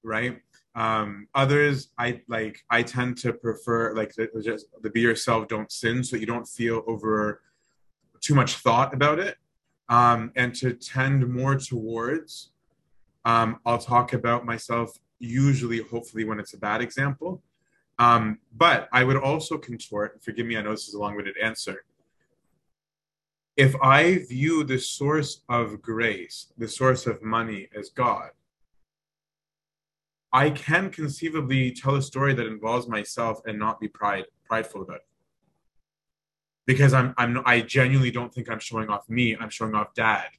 [0.03, 0.39] right?
[0.75, 2.59] Um, others, I like.
[2.69, 6.47] I tend to prefer like the, just the be yourself, don't sin, so you don't
[6.47, 7.41] feel over
[8.21, 9.37] too much thought about it,
[9.89, 12.51] um, and to tend more towards.
[13.25, 17.41] Um, I'll talk about myself usually, hopefully, when it's a bad example.
[17.97, 20.23] Um, but I would also contort.
[20.23, 21.83] Forgive me, I know this is a long-winded answer.
[23.57, 28.29] If I view the source of grace, the source of money, as God,
[30.31, 34.97] I can conceivably tell a story that involves myself and not be pride prideful about
[34.97, 35.08] it.
[36.69, 40.29] Because I'm I'm I genuinely don't think I'm showing off me, I'm showing off dad.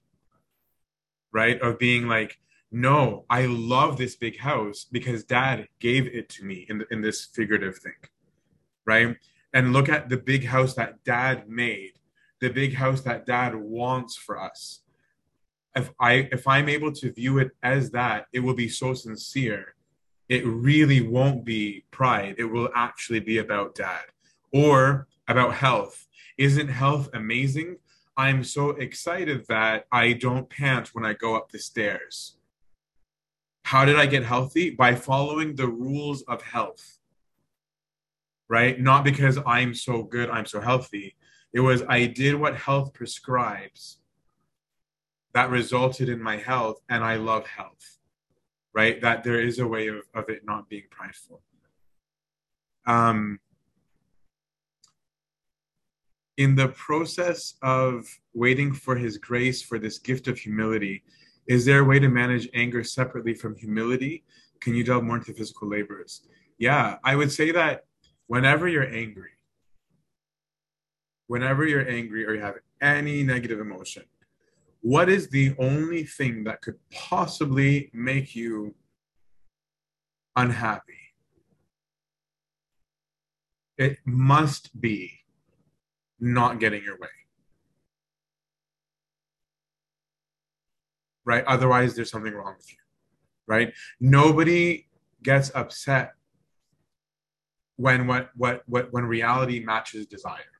[1.33, 1.61] Right?
[1.61, 2.39] Of being like,
[2.71, 7.25] no, I love this big house because dad gave it to me in, in this
[7.25, 8.01] figurative thing.
[8.85, 9.17] Right?
[9.53, 11.95] And look at the big house that dad made,
[12.41, 14.83] the big house that dad wants for us.
[15.75, 19.75] If I if I'm able to view it as that, it will be so sincere
[20.31, 22.37] it really won't be pride.
[22.39, 24.05] It will actually be about dad
[24.53, 26.07] or about health.
[26.41, 27.77] Isn't health amazing?
[28.17, 32.39] I'm so excited that I don't pant when I go up the stairs.
[33.65, 34.71] how did I get healthy?
[34.71, 36.99] By following the rules of health.
[38.49, 38.81] Right?
[38.81, 41.15] Not because I'm so good, I'm so healthy.
[41.53, 43.99] It was I did what health prescribes
[45.35, 47.99] that resulted in my health, and I love health.
[48.73, 48.99] Right?
[49.03, 51.43] That there is a way of, of it not being prideful.
[52.87, 53.41] Um,
[56.41, 61.03] in the process of waiting for his grace for this gift of humility,
[61.47, 64.25] is there a way to manage anger separately from humility?
[64.63, 66.27] Can you delve more into physical labors?
[66.57, 67.85] Yeah, I would say that
[68.27, 69.33] whenever you're angry,
[71.27, 74.05] whenever you're angry or you have any negative emotion,
[74.81, 78.75] what is the only thing that could possibly make you
[80.37, 81.13] unhappy?
[83.77, 85.20] It must be
[86.21, 87.09] not getting your way.
[91.31, 91.45] right?
[91.45, 92.79] Otherwise, there's something wrong with you,
[93.47, 93.73] right?
[94.01, 94.89] Nobody
[95.23, 96.15] gets upset
[97.77, 100.57] when what what what when reality matches desire,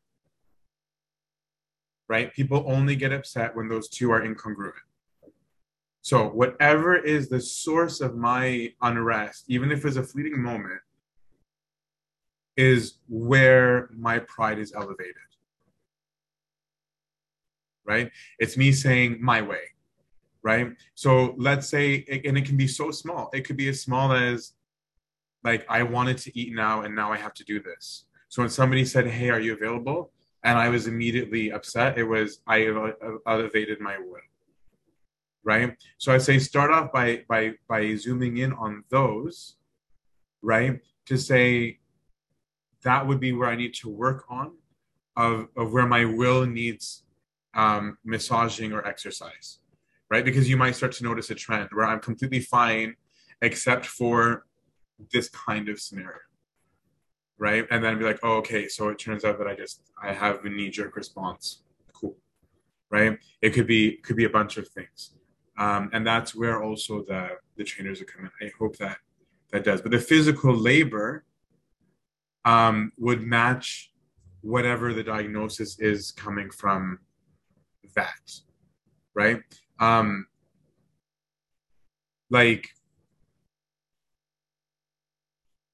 [2.09, 2.33] right?
[2.33, 4.73] People only get upset when those two are incongruent.
[6.03, 10.81] So whatever is the source of my unrest, even if it's a fleeting moment,
[12.57, 15.30] is where my pride is elevated.
[17.93, 18.09] Right?
[18.39, 19.65] It's me saying my way
[20.43, 20.69] right?
[20.95, 23.29] So let's say, and it can be so small.
[23.35, 24.55] It could be as small as,
[25.45, 28.07] like, I wanted to eat now, and now I have to do this.
[28.31, 30.13] So when somebody said, "Hey, are you available?"
[30.43, 32.93] and I was immediately upset, it was I uh,
[33.27, 34.21] elevated my will,
[35.45, 35.77] right?
[35.99, 39.57] So I'd say start off by by by zooming in on those,
[40.43, 40.81] right?
[41.07, 41.79] To say
[42.83, 44.53] that would be where I need to work on,
[45.17, 47.05] of of where my will needs
[47.55, 49.61] um, massaging or exercise
[50.11, 50.25] right?
[50.25, 52.97] Because you might start to notice a trend where I'm completely fine
[53.41, 54.45] except for
[55.13, 56.19] this kind of scenario,
[57.39, 57.65] right?
[57.71, 60.45] And then be like, oh, okay, so it turns out that I just I have
[60.45, 61.63] a knee jerk response.
[61.95, 62.17] Cool,
[62.91, 63.19] right?
[63.41, 65.15] It could be could be a bunch of things,
[65.57, 68.31] um, and that's where also the the trainers are coming.
[68.43, 68.99] I hope that
[69.53, 69.81] that does.
[69.81, 71.25] But the physical labor
[72.45, 73.93] um, would match
[74.43, 76.99] whatever the diagnosis is coming from
[77.95, 78.33] that,
[79.15, 79.41] right?
[79.79, 80.27] Um,
[82.31, 82.69] like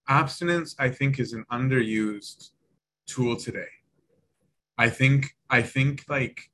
[0.09, 2.51] abstinence, I think, is an underused
[3.07, 3.69] tool today.
[4.79, 6.51] I think I think like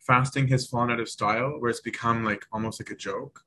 [0.00, 3.40] fasting has fallen out of style where it's become like almost like a joke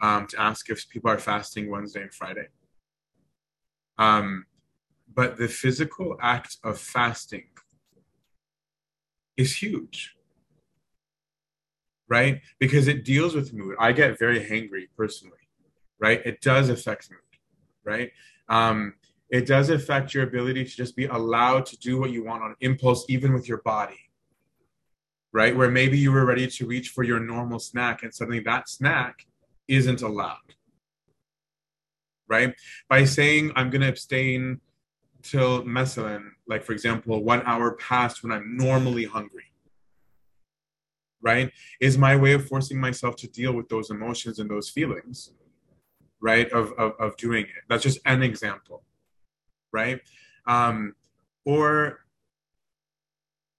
[0.00, 2.48] um, to ask if people are fasting Wednesday and Friday.
[3.98, 4.46] Um,
[5.12, 7.48] but the physical act of fasting
[9.36, 10.16] is huge
[12.10, 12.42] right?
[12.58, 13.76] Because it deals with mood.
[13.78, 15.38] I get very hangry personally,
[16.00, 16.20] right?
[16.26, 17.20] It does affect mood,
[17.84, 18.10] right?
[18.48, 18.94] Um,
[19.30, 22.56] it does affect your ability to just be allowed to do what you want on
[22.60, 24.10] impulse, even with your body,
[25.32, 25.56] right?
[25.56, 29.24] Where maybe you were ready to reach for your normal snack and suddenly that snack
[29.68, 30.56] isn't allowed,
[32.28, 32.56] right?
[32.88, 34.60] By saying, I'm going to abstain
[35.22, 39.49] till mescaline, like for example, one hour past when I'm normally hungry
[41.22, 41.50] right
[41.80, 45.32] is my way of forcing myself to deal with those emotions and those feelings
[46.20, 47.62] right of of, of doing it.
[47.68, 48.82] That's just an example
[49.72, 50.00] right?
[50.46, 50.94] Um
[51.44, 52.00] or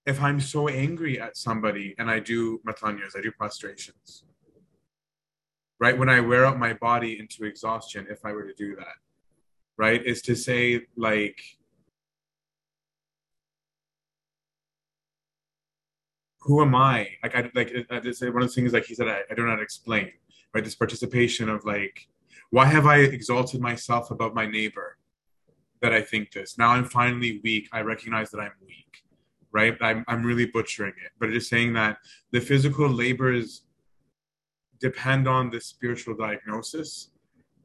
[0.06, 4.24] if i'm so angry at somebody and i do metanias i do prostrations
[5.80, 5.98] right?
[5.98, 8.96] When i wear out my body into exhaustion if i were to do that
[9.78, 11.42] right is to say like
[16.42, 17.08] who am I?
[17.24, 17.70] Like, I like
[18.14, 20.12] say, one of the things like he said, I, I don't know how to explain,
[20.54, 20.64] right?
[20.64, 22.08] This participation of like,
[22.50, 24.98] why have I exalted myself above my neighbor?
[25.82, 26.58] That I think this.
[26.58, 27.68] Now I'm finally weak.
[27.72, 29.04] I recognize that I'm weak,
[29.52, 29.76] right?
[29.82, 31.98] I'm I'm really butchering it, but it is saying that
[32.32, 33.64] the physical labors
[34.80, 37.10] depend on the spiritual diagnosis,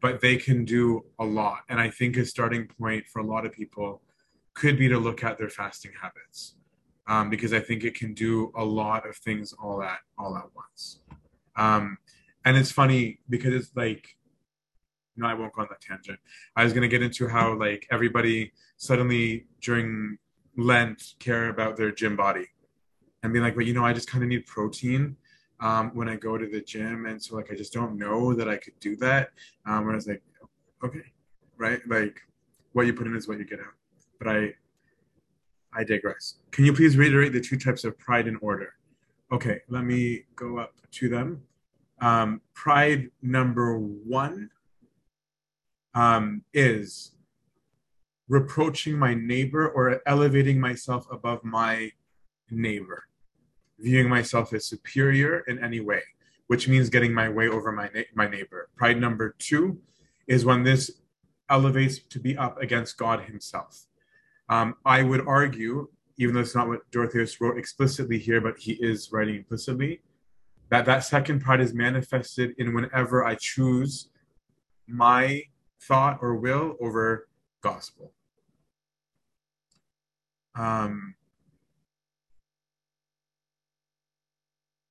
[0.00, 1.60] but they can do a lot.
[1.68, 4.00] And I think a starting point for a lot of people
[4.54, 6.56] could be to look at their fasting habits
[7.08, 10.46] um, because I think it can do a lot of things all at all at
[10.54, 11.00] once.
[11.56, 11.98] Um,
[12.44, 14.16] and it's funny because it's like,
[15.16, 16.18] no, I won't go on that tangent.
[16.54, 20.18] I was gonna get into how like everybody suddenly during
[20.56, 22.46] Lent care about their gym body,
[23.22, 25.16] and be like, but you know, I just kind of need protein
[25.60, 28.48] um, when I go to the gym, and so like I just don't know that
[28.48, 29.30] I could do that.
[29.66, 30.22] Um, where I was like,
[30.84, 31.12] okay,
[31.56, 32.20] right, like
[32.72, 33.74] what you put in is what you get out.
[34.18, 34.54] But I
[35.76, 36.36] I digress.
[36.52, 38.74] Can you please reiterate the two types of pride in order?
[39.30, 41.42] Okay, let me go up to them.
[42.00, 44.50] Um, pride number one
[45.94, 47.12] um, is
[48.28, 51.90] reproaching my neighbor or elevating myself above my
[52.50, 53.04] neighbor,
[53.78, 56.02] viewing myself as superior in any way,
[56.46, 58.68] which means getting my way over my, na- my neighbor.
[58.76, 59.78] Pride number two
[60.26, 60.90] is when this
[61.48, 63.85] elevates to be up against God Himself.
[64.48, 68.72] Um, I would argue, even though it's not what Dorotheus wrote explicitly here, but he
[68.72, 70.00] is writing implicitly,
[70.70, 74.08] that that second pride is manifested in whenever I choose
[74.86, 75.42] my
[75.80, 77.28] thought or will over
[77.60, 78.12] gospel.
[80.54, 81.14] Um,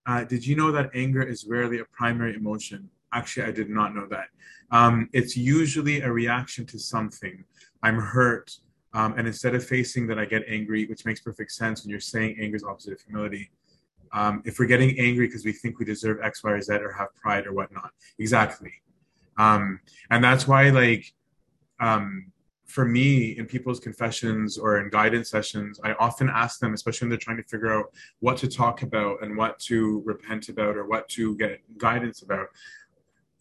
[0.06, 2.90] uh, did you know that anger is rarely a primary emotion?
[3.14, 4.28] Actually, I did not know that.
[4.72, 7.44] Um, it's usually a reaction to something.
[7.82, 8.58] I'm hurt.
[8.96, 12.00] Um, and instead of facing that, I get angry, which makes perfect sense when you're
[12.00, 13.52] saying anger is opposite of humility.
[14.14, 16.94] Um, if we're getting angry because we think we deserve X, Y, or Z or
[16.94, 17.92] have pride or whatnot.
[18.20, 18.72] Exactly.
[19.38, 19.82] Um,
[20.12, 21.14] and that's why, like,
[21.82, 22.32] um,
[22.64, 27.10] for me in people's confessions or in guidance sessions, I often ask them, especially when
[27.10, 27.88] they're trying to figure out
[28.22, 32.48] what to talk about and what to repent about or what to get guidance about.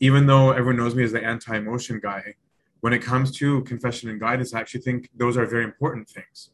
[0.01, 2.35] Even though everyone knows me as the anti emotion guy,
[2.85, 6.51] when it comes to confession and guidance, I actually think those are very important things.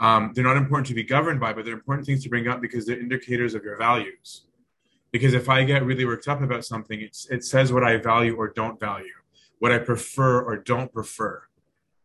[0.00, 2.60] Um, they're not important to be governed by, but they're important things to bring up
[2.60, 4.46] because they're indicators of your values.
[5.12, 8.48] Because if I get really worked up about something, it says what I value or
[8.48, 9.18] don't value,
[9.60, 11.44] what I prefer or don't prefer.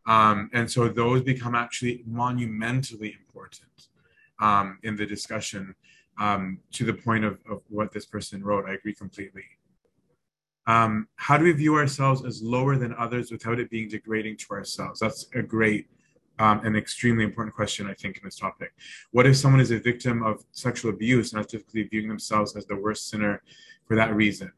[0.06, 3.88] Um, and so those become actually monumentally important
[4.40, 5.74] um, in the discussion
[6.20, 8.70] um, to the point of, of what this person wrote.
[8.70, 9.46] I agree completely.
[10.66, 14.52] Um, how do we view ourselves as lower than others without it being degrading to
[14.52, 15.00] ourselves?
[15.00, 15.88] That's a great
[16.40, 18.74] um, an extremely important question, I think, in this topic.
[19.12, 22.66] What if someone is a victim of sexual abuse and is typically viewing themselves as
[22.66, 23.44] the worst sinner
[23.88, 24.52] for that reason?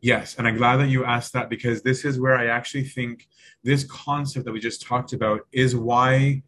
[0.00, 3.28] Yes, and I'm glad that you asked that because this is where I actually think
[3.62, 6.42] this concept that we just talked about is why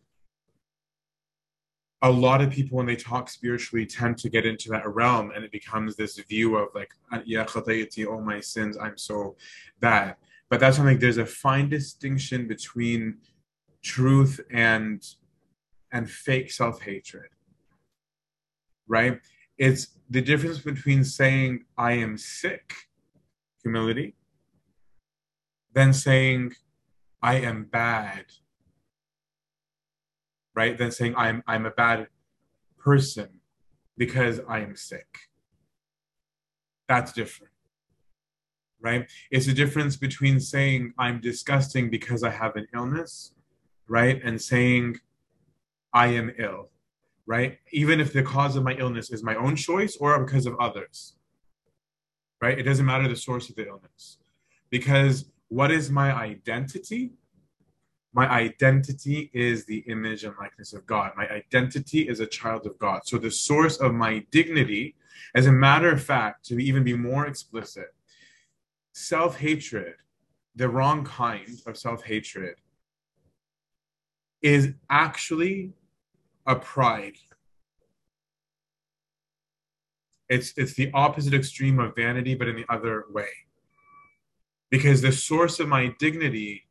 [2.03, 5.45] a lot of people when they talk spiritually tend to get into that realm and
[5.45, 9.37] it becomes this view of like oh my sins i'm so
[9.81, 10.17] bad.
[10.51, 13.19] But that's something there's a fine distinction between
[13.83, 15.03] truth and
[15.93, 17.31] and fake self-hatred.
[18.87, 19.21] Right?
[19.57, 22.75] It's the difference between saying i am sick
[23.63, 24.15] humility
[25.73, 26.53] than saying
[27.23, 28.27] i am bad
[30.55, 32.09] right than saying i'm i'm a bad
[32.79, 33.29] person
[33.97, 35.19] because i am sick
[36.89, 37.53] that's different
[38.81, 43.35] right it's a difference between saying i'm disgusting because i have an illness
[43.89, 44.21] right?
[44.23, 44.99] And saying,
[45.93, 46.71] I am ill,
[47.27, 47.59] right?
[47.73, 51.15] Even if the cause of my illness is my own choice or because of others,
[52.41, 52.59] right?
[52.59, 54.19] It doesn't matter the source of the illness.
[54.71, 57.13] Because what is my identity?
[58.15, 61.11] My identity is the image and likeness of God.
[61.17, 63.01] My identity is a child of God.
[63.05, 64.95] So the source of my dignity,
[65.35, 67.93] as a matter of fact, to even be more explicit,
[68.93, 69.95] self hatred,
[70.55, 72.55] the wrong kind of self hatred,
[74.43, 75.73] is actually
[76.47, 77.17] a pride.
[80.29, 83.31] It's it's the opposite extreme of vanity, but in the other way.
[84.71, 86.65] Because the source of my dignity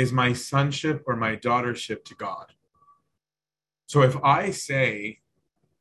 [0.00, 2.46] is my sonship or my daughtership to God.
[3.86, 5.18] So if I say,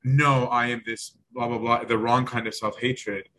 [0.03, 3.29] no, I am this blah blah blah, the wrong kind of self-hatred,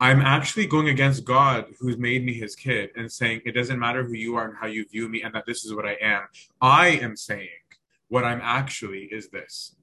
[0.00, 4.02] I'm actually going against God who's made me his kid and saying it doesn't matter
[4.02, 6.22] who you are and how you view me and that this is what I am.
[6.60, 7.64] I am saying
[8.08, 9.76] what I'm actually is this.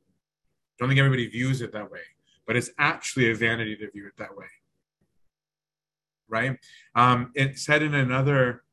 [0.79, 2.07] Don't think everybody views it that way,
[2.47, 4.51] but it's actually a vanity to view it that way.
[6.27, 6.57] Right?
[6.95, 8.63] Um, it said in another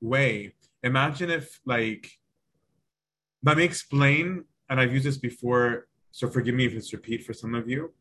[0.00, 0.54] way,
[0.84, 2.10] imagine if like
[3.42, 7.34] let me explain, and I've used this before, so forgive me if it's repeat for
[7.34, 7.92] some of you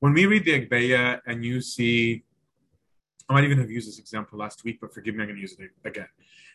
[0.00, 2.24] when we read the Agpeya and you see,
[3.28, 5.42] I might even have used this example last week, but forgive me, I'm going to
[5.42, 6.08] use it again.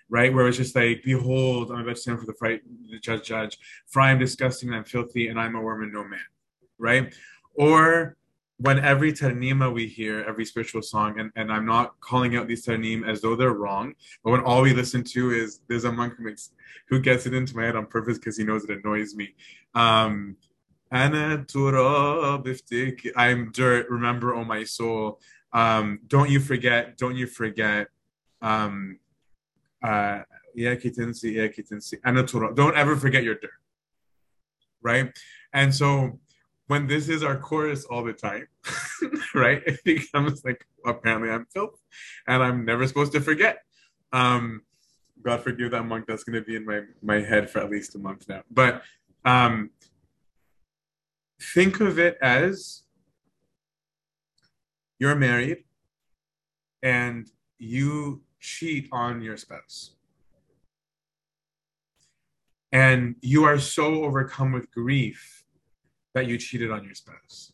[0.09, 3.23] Right, where it's just like, behold, I'm about to stand for the, fright, the judge,
[3.23, 3.57] judge,
[3.87, 6.19] for I am disgusting and I'm filthy and I'm a worm and no man.
[6.77, 7.13] Right,
[7.55, 8.17] or
[8.61, 12.63] when every tarnima we hear, every spiritual song, and, and I'm not calling out these
[12.63, 16.13] tarnim as though they're wrong, but when all we listen to is there's a monk
[16.87, 19.33] who gets it into my head on purpose because he knows it annoys me.
[19.73, 20.37] Um,
[20.91, 21.47] I'm
[23.51, 23.89] dirt.
[23.89, 25.19] Remember, oh my soul.
[25.53, 26.97] Um, don't you forget.
[26.97, 27.87] Don't you forget.
[28.43, 28.99] Um,
[29.83, 30.19] uh,
[30.55, 30.85] don't
[32.77, 33.49] ever forget your dirt.
[34.83, 35.11] Right,
[35.51, 36.19] and so
[36.71, 38.47] when this is our chorus all the time,
[39.35, 39.61] right?
[39.67, 41.77] It becomes like apparently I'm filth
[42.27, 43.57] and I'm never supposed to forget.
[44.13, 44.61] Um,
[45.21, 46.05] God forgive that monk.
[46.07, 48.43] That's going to be in my my head for at least a month now.
[48.49, 48.83] But
[49.25, 49.71] um,
[51.41, 52.83] think of it as
[54.97, 55.65] you're married
[56.81, 59.95] and you cheat on your spouse.
[62.71, 65.40] And you are so overcome with grief
[66.13, 67.53] that you cheated on your spouse.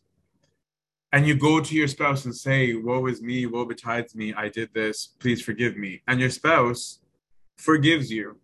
[1.12, 4.48] And you go to your spouse and say, Woe is me, woe betides me, I
[4.48, 6.02] did this, please forgive me.
[6.06, 7.00] And your spouse
[7.56, 8.38] forgives you.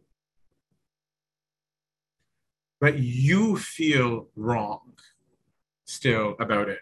[2.81, 4.95] But you feel wrong
[5.85, 6.81] still about it.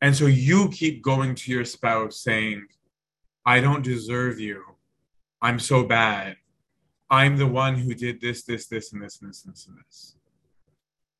[0.00, 2.66] And so you keep going to your spouse saying,
[3.44, 4.62] I don't deserve you.
[5.42, 6.36] I'm so bad.
[7.10, 9.78] I'm the one who did this, this, this, and this, and this, and this, and
[9.78, 10.17] this.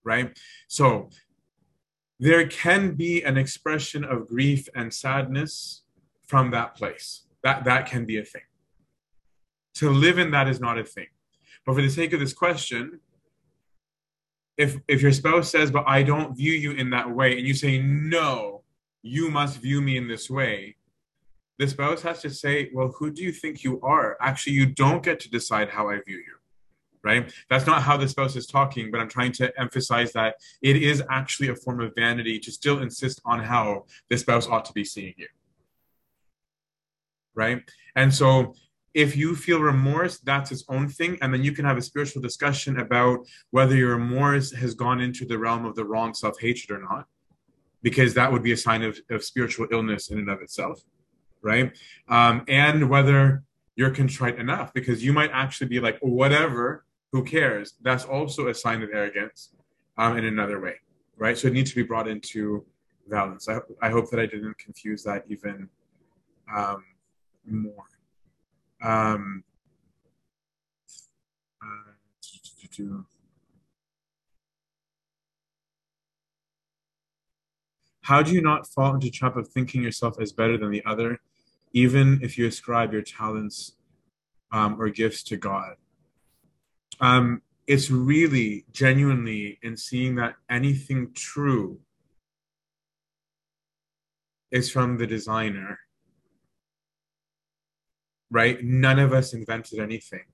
[0.05, 0.39] Right?
[0.69, 1.11] So
[2.19, 5.83] there can be an expression of grief and sadness
[6.27, 7.25] from that place.
[7.43, 8.43] That that can be a thing.
[9.75, 11.07] To live in that is not a thing.
[11.65, 13.01] But for the sake of this question,
[14.57, 17.55] if if your spouse says, "But I don't view you in that way," and you
[17.55, 18.65] say, "No,
[19.03, 20.79] you must view me in this way,"
[21.59, 24.17] the spouse has to say, Well, who do you think you are?
[24.21, 26.38] Actually, you don't get to decide how I view you.
[27.05, 27.33] Right?
[27.49, 31.03] That's not how the spouse is talking, but I'm trying to emphasize that it is
[31.09, 34.85] actually a form of vanity to still insist on how the spouse ought to be
[34.85, 35.29] seeing you.
[37.35, 37.63] Right?
[37.95, 38.55] And so
[38.95, 41.19] if you feel remorse, that's its own thing.
[41.23, 43.21] And then you can have a spiritual discussion about
[43.51, 47.07] whether your remorse has gone into the realm of the wrong self hatred or not,
[47.81, 50.83] because that would be a sign of, of spiritual illness in and of itself
[51.43, 51.77] right?
[52.09, 53.43] Um, and whether
[53.77, 57.75] you're contrite enough, because you might actually be like, whatever, who cares?
[57.83, 59.55] That's also a sign of arrogance
[59.97, 60.75] um, in another way,
[61.17, 61.37] right?
[61.37, 62.65] So it needs to be brought into
[63.09, 63.49] balance.
[63.49, 65.69] I, I hope that I didn't confuse that even
[66.55, 66.85] um,
[67.47, 67.85] more.
[68.83, 69.45] Um,
[78.09, 81.21] How do you not fall into trap of thinking yourself as better than the other,
[81.75, 83.75] even if you ascribe your talents
[84.51, 85.75] um, or gifts to God?
[87.01, 91.81] Um, it's really genuinely in seeing that anything true
[94.51, 95.79] is from the designer,
[98.31, 98.63] right?
[98.65, 100.25] None of us invented anything.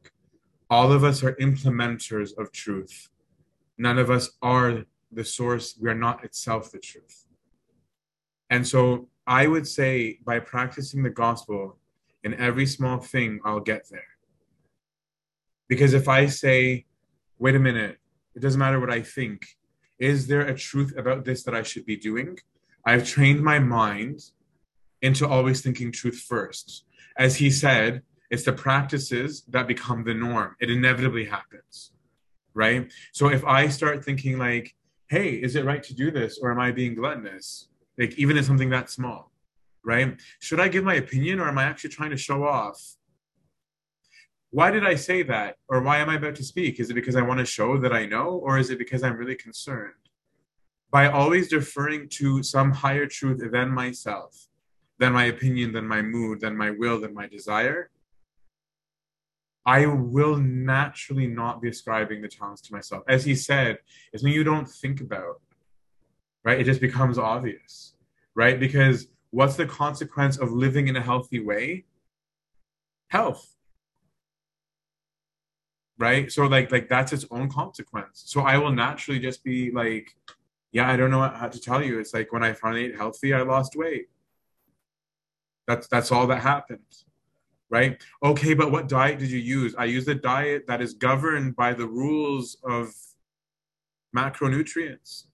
[0.70, 3.08] All of us are implementers of truth.
[3.76, 5.76] None of us are the source.
[5.80, 7.26] We are not itself the truth.
[8.50, 11.78] And so I would say by practicing the gospel
[12.22, 14.13] in every small thing, I'll get there.
[15.68, 16.86] Because if I say,
[17.38, 17.98] wait a minute,
[18.34, 19.46] it doesn't matter what I think,
[19.98, 22.38] is there a truth about this that I should be doing?
[22.84, 24.20] I've trained my mind
[25.00, 26.84] into always thinking truth first.
[27.16, 30.56] As he said, it's the practices that become the norm.
[30.60, 31.92] It inevitably happens,
[32.52, 32.92] right?
[33.12, 34.74] So if I start thinking, like,
[35.08, 37.68] hey, is it right to do this or am I being gluttonous?
[37.98, 39.30] like even in something that small
[39.84, 42.96] right should i give my opinion or am i actually trying to show off
[44.54, 47.16] why did i say that or why am i about to speak is it because
[47.16, 50.04] i want to show that i know or is it because i'm really concerned
[50.90, 54.46] by always deferring to some higher truth than myself
[54.98, 57.90] than my opinion than my mood than my will than my desire
[59.66, 63.02] I will naturally not be ascribing the talents to myself.
[63.08, 63.78] As he said,
[64.12, 65.40] it's when you don't think about
[66.44, 66.60] right?
[66.60, 67.94] It just becomes obvious,
[68.34, 68.60] right?
[68.60, 71.84] Because what's the consequence of living in a healthy way?
[73.08, 73.50] Health.
[75.98, 76.30] Right?
[76.30, 78.22] So like like that's its own consequence.
[78.26, 80.14] So I will naturally just be like,
[80.72, 81.98] yeah, I don't know how to tell you.
[81.98, 84.08] It's like when I finally ate healthy, I lost weight.
[85.66, 86.80] That's that's all that happened.
[87.70, 88.02] Right?
[88.22, 89.74] Okay, but what diet did you use?
[89.76, 92.92] I used a diet that is governed by the rules of
[94.14, 95.24] macronutrients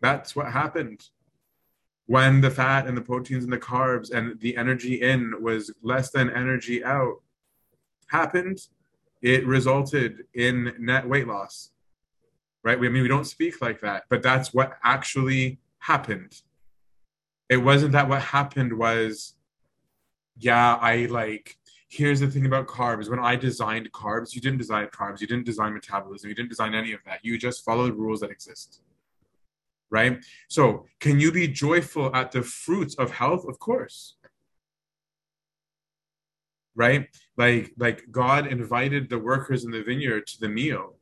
[0.00, 1.08] that's what happened
[2.06, 6.10] when the fat and the proteins and the carbs and the energy in was less
[6.10, 7.16] than energy out
[8.08, 8.60] happened
[9.26, 11.70] it resulted in net weight loss
[12.62, 16.42] right we, i mean we don't speak like that but that's what actually happened
[17.48, 19.34] it wasn't that what happened was
[20.38, 21.56] yeah i like
[21.88, 25.44] here's the thing about carbs when i designed carbs you didn't design carbs you didn't
[25.44, 28.80] design metabolism you didn't design any of that you just followed rules that exist
[29.90, 30.24] right?
[30.48, 33.44] So, can you be joyful at the fruits of health?
[33.46, 34.15] Of course.
[36.76, 37.08] Right?
[37.36, 40.96] Like like God invited the workers in the vineyard to the meal.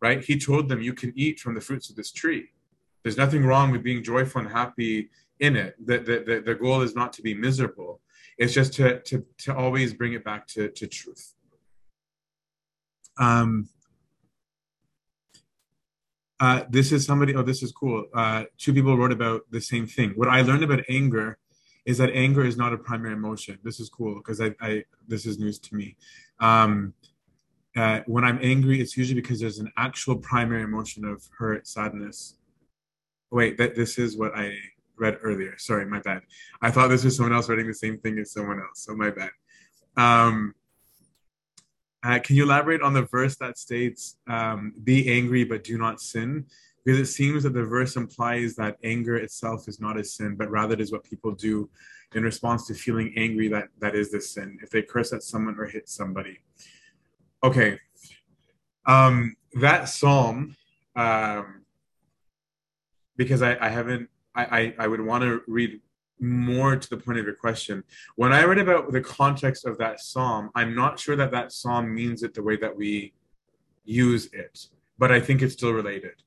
[0.00, 0.22] Right?
[0.22, 2.50] He told them you can eat from the fruits of this tree.
[3.02, 5.74] There's nothing wrong with being joyful and happy in it.
[5.84, 8.00] The, the, the, the goal is not to be miserable.
[8.36, 11.34] It's just to, to, to always bring it back to, to truth.
[13.18, 13.68] Um,
[16.38, 18.06] uh, this is somebody, oh, this is cool.
[18.12, 20.10] Uh, two people wrote about the same thing.
[20.16, 21.38] What I learned about anger
[21.86, 23.58] is that anger is not a primary emotion.
[23.62, 25.96] This is cool because I, I, this is news to me.
[26.40, 26.92] Um,
[27.76, 32.36] uh, when I'm angry, it's usually because there's an actual primary emotion of hurt, sadness.
[33.30, 34.56] Wait, that this is what I
[34.98, 35.54] read earlier.
[35.58, 36.22] Sorry, my bad.
[36.60, 38.84] I thought this was someone else writing the same thing as someone else.
[38.84, 39.30] So my bad.
[39.96, 40.54] Um,
[42.02, 46.00] uh, can you elaborate on the verse that states, um, "Be angry, but do not
[46.00, 46.46] sin"?
[46.86, 50.48] Because it seems that the verse implies that anger itself is not a sin, but
[50.48, 51.68] rather it is what people do
[52.14, 54.56] in response to feeling angry that that is the sin.
[54.62, 56.38] If they curse at someone or hit somebody.
[57.42, 57.80] Okay,
[58.86, 60.54] um, that psalm,
[60.94, 61.64] um,
[63.16, 65.80] because I, I haven't, I, I, I would want to read
[66.20, 67.82] more to the point of your question.
[68.14, 71.92] When I read about the context of that psalm, I'm not sure that that psalm
[71.92, 73.12] means it the way that we
[73.84, 74.68] use it,
[74.98, 76.22] but I think it's still related.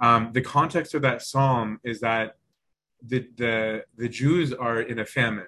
[0.00, 2.36] Um, the context of that psalm is that
[3.02, 5.46] the, the, the Jews are in a famine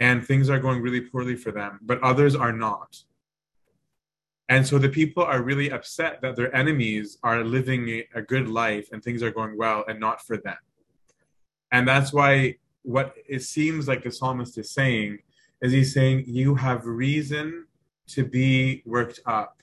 [0.00, 2.96] and things are going really poorly for them, but others are not.
[4.48, 8.88] And so the people are really upset that their enemies are living a, good life
[8.90, 10.56] and things are going well and not for them.
[11.70, 15.18] And that's why what it seems like the psalmist is saying
[15.62, 17.66] is he's saying, You have reason
[18.08, 19.62] to be worked up,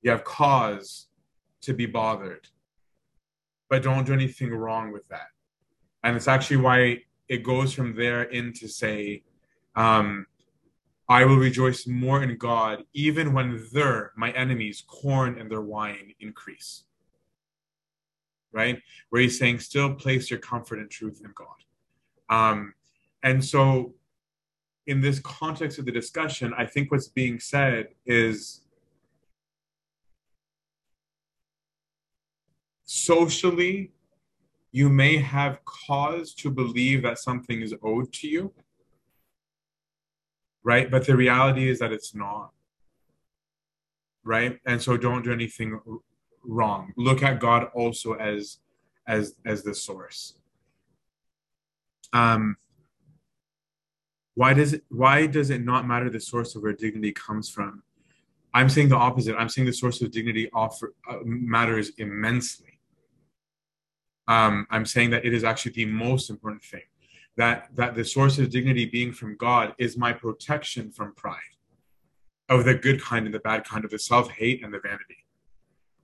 [0.00, 1.06] you have cause
[1.62, 2.48] to be bothered,
[3.70, 5.28] but don't do anything wrong with that.
[6.04, 9.22] And it's actually why it goes from there into say,
[9.76, 10.26] um,
[11.08, 16.12] I will rejoice more in God, even when their, my enemies, corn and their wine
[16.20, 16.84] increase
[18.52, 18.80] right?
[19.10, 21.46] Where he's saying, still place your comfort and truth in God.
[22.28, 22.74] Um,
[23.22, 23.94] and so,
[24.86, 28.61] in this context of the discussion, I think what's being said is
[32.84, 33.92] socially,
[34.72, 38.52] you may have cause to believe that something is owed to you,
[40.62, 40.90] right?
[40.90, 42.52] But the reality is that it's not,
[44.24, 44.58] right?
[44.66, 45.78] And so, don't do anything
[46.44, 46.92] wrong.
[46.96, 48.58] Look at God also as
[49.06, 50.36] as as the source.
[52.12, 52.56] Um,
[54.34, 57.82] why does it why does it not matter the source of where dignity comes from?
[58.54, 59.36] I'm saying the opposite.
[59.36, 62.71] I'm saying the source of dignity offer, uh, matters immensely.
[64.28, 66.82] Um, I'm saying that it is actually the most important thing.
[67.36, 71.38] That that the source of dignity being from God is my protection from pride,
[72.48, 75.24] of the good kind and the bad kind, of the self hate and the vanity.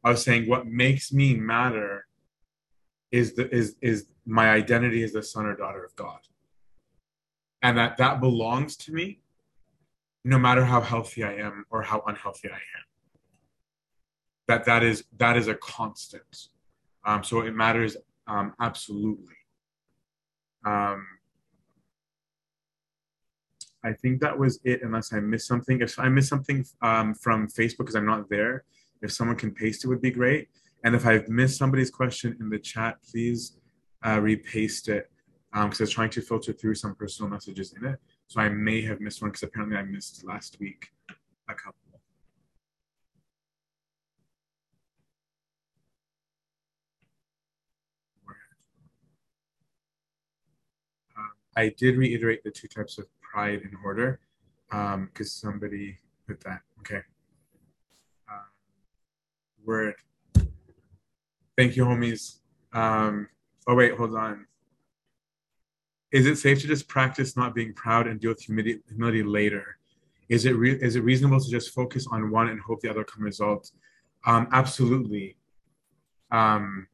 [0.03, 2.07] I was saying what makes me matter
[3.11, 6.21] is the is is my identity as the son or daughter of God.
[7.63, 9.21] And that that belongs to me
[10.25, 12.85] no matter how healthy I am or how unhealthy I am.
[14.47, 16.49] That that is that is a constant.
[17.05, 17.97] Um, so it matters
[18.29, 19.35] um, absolutely.
[20.65, 21.07] Um,
[23.85, 25.81] I think that was it, unless I missed something.
[25.81, 28.65] If I missed something um, from Facebook because I'm not there,
[29.03, 30.49] if someone can paste it would be great.
[30.85, 33.59] And if I've missed somebody's question in the chat, please
[34.05, 35.11] uh, repaste it
[35.53, 37.99] because um, I was trying to filter through some personal messages in it.
[38.27, 40.89] So I may have missed one because apparently I missed last week
[41.49, 41.75] a couple.
[51.17, 54.21] Um, I did reiterate the two types of pride in order
[54.71, 55.09] because um,
[55.43, 56.61] somebody put that.
[56.81, 57.03] Okay
[59.69, 59.95] word.
[61.57, 62.39] Thank you, homies.
[62.73, 63.29] Um,
[63.67, 64.47] oh, wait, hold on.
[66.11, 69.79] Is it safe to just practice not being proud and deal with humility, humility later?
[70.31, 73.05] Is it, re- is it reasonable to just focus on one and hope the other
[73.05, 73.71] can result?
[74.27, 75.37] Um, absolutely.
[76.31, 76.87] Um,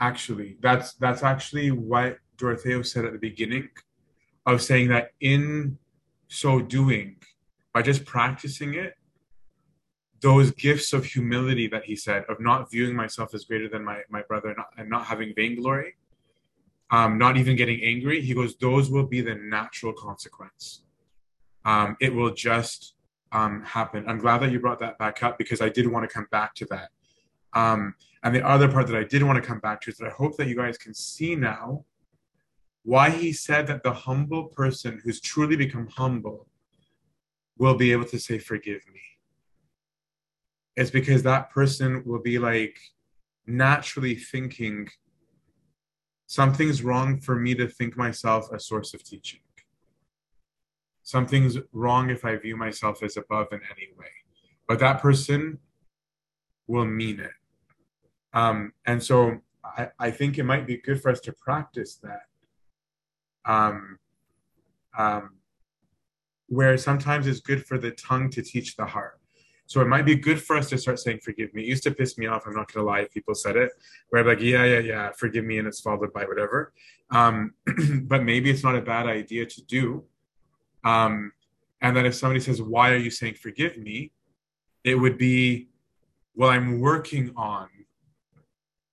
[0.00, 3.68] actually, that's that's actually what Dorotheo said at the beginning
[4.46, 5.78] of saying that in
[6.28, 7.16] so doing,
[7.74, 8.94] by just practicing it,
[10.20, 14.00] those gifts of humility that he said, of not viewing myself as greater than my,
[14.08, 15.96] my brother and not, and not having vainglory,
[16.90, 20.82] um, not even getting angry, he goes, those will be the natural consequence.
[21.64, 22.94] Um, it will just
[23.32, 24.04] um, happen.
[24.06, 26.54] I'm glad that you brought that back up because I did want to come back
[26.56, 26.90] to that.
[27.52, 30.06] Um, and the other part that I did want to come back to is that
[30.06, 31.84] I hope that you guys can see now
[32.86, 36.46] why he said that the humble person who's truly become humble
[37.58, 39.02] will be able to say, Forgive me
[40.76, 42.78] it's because that person will be like
[43.46, 44.88] naturally thinking
[46.26, 49.40] something's wrong for me to think myself a source of teaching.
[51.02, 54.10] Something's wrong if I view myself as above in any way.
[54.68, 55.58] But that person
[56.66, 57.30] will mean it.
[58.34, 62.22] Um, and so I, I think it might be good for us to practice that.
[63.46, 63.98] Um,
[64.98, 65.30] um,
[66.48, 69.18] where sometimes it's good for the tongue to teach the heart.
[69.66, 71.62] So it might be good for us to start saying, forgive me.
[71.62, 72.46] It used to piss me off.
[72.46, 73.72] I'm not going to lie if people said it,
[74.10, 75.58] where I'm like, yeah, yeah, yeah, forgive me.
[75.58, 76.72] And it's followed by whatever.
[77.10, 77.54] Um,
[78.02, 80.04] but maybe it's not a bad idea to do.
[80.84, 81.32] Um,
[81.80, 84.12] and then if somebody says, why are you saying forgive me?
[84.84, 85.68] It would be,
[86.36, 87.68] well, I'm working on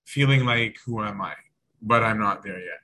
[0.04, 1.34] feeling like, who am I?
[1.80, 2.80] But I'm not there yet.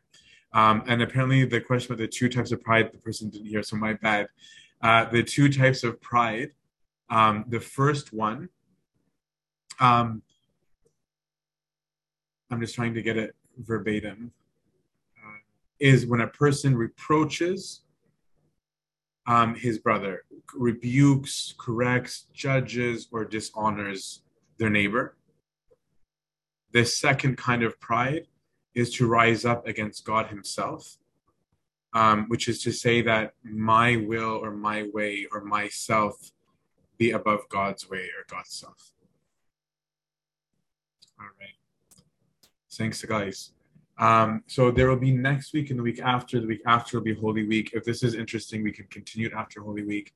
[0.53, 3.63] Um, and apparently, the question about the two types of pride, the person didn't hear,
[3.63, 4.29] so my bad.
[4.83, 6.51] Uh, the two types of pride.
[7.09, 8.49] Um, the first one,
[9.81, 10.23] um,
[12.51, 14.33] I'm just trying to get it verbatim,
[15.19, 15.39] uh,
[15.81, 17.83] is when a person reproaches
[19.27, 20.23] um, his brother,
[20.55, 24.23] rebukes, corrects, judges, or dishonors
[24.59, 25.17] their neighbor.
[26.73, 28.27] The second kind of pride
[28.75, 30.97] is to rise up against God Himself,
[31.95, 36.31] um, which is to say that my will or my way or myself
[36.99, 38.93] be above God's way or God's self.
[41.19, 41.55] All right.
[42.73, 43.53] Thanks, guys.
[43.99, 46.41] Um, so there will be next week and the week after.
[46.41, 47.71] The week after will be Holy Week.
[47.75, 50.15] If this is interesting, we can continue it after Holy Week.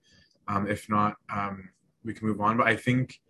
[0.49, 1.69] Um, if not, um,
[2.05, 2.57] we can move on.
[2.57, 3.21] But I think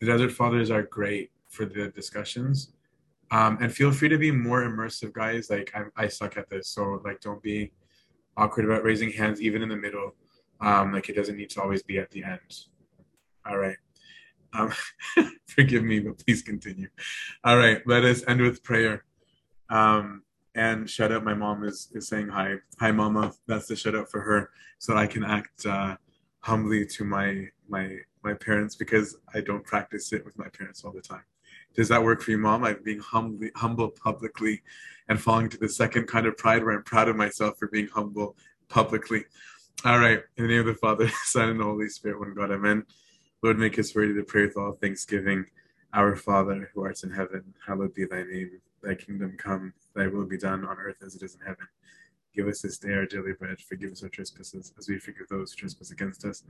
[0.00, 2.72] the Desert Fathers are great for the discussions.
[3.30, 5.50] Um, and feel free to be more immersive, guys.
[5.50, 7.72] Like I, I suck at this, so like don't be
[8.36, 10.14] awkward about raising hands, even in the middle.
[10.60, 12.64] Um, like it doesn't need to always be at the end.
[13.46, 13.76] All right.
[14.54, 14.72] Um,
[15.46, 16.88] forgive me, but please continue.
[17.44, 19.04] All right, let us end with prayer.
[19.70, 20.22] Um,
[20.54, 22.56] and shout out, my mom is, is saying hi.
[22.80, 23.32] Hi, mama.
[23.46, 25.96] That's the shout out for her, so I can act uh,
[26.40, 30.92] humbly to my my my parents because I don't practice it with my parents all
[30.92, 31.22] the time.
[31.78, 32.64] Does that work for you, mom?
[32.64, 34.62] I'm being humbly humble publicly
[35.08, 37.86] and falling to the second kind of pride where I'm proud of myself for being
[37.86, 38.36] humble
[38.68, 39.26] publicly.
[39.84, 40.20] All right.
[40.36, 42.84] In the name of the Father, Son, and the Holy Spirit, one God, amen.
[43.44, 45.44] Lord, make us ready to pray with all thanksgiving.
[45.94, 48.60] Our Father, who art in heaven, hallowed be thy name.
[48.82, 51.68] Thy kingdom come, thy will be done on earth as it is in heaven.
[52.34, 53.60] Give us this day our daily bread.
[53.60, 56.42] Forgive us our trespasses, as we forgive those who trespass against us.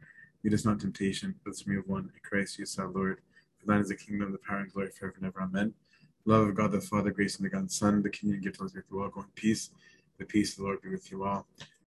[0.43, 3.21] Lead us not temptation, but from you one, in Christ Jesus our Lord.
[3.59, 5.43] For thine is the kingdom, the power, and glory forever and ever.
[5.43, 5.75] Amen.
[6.25, 8.61] Love of God the Father, grace and the God the Son, the King and gift
[8.61, 9.09] of with you all.
[9.09, 9.71] Go in peace.
[10.19, 11.47] The peace of the Lord be with you all.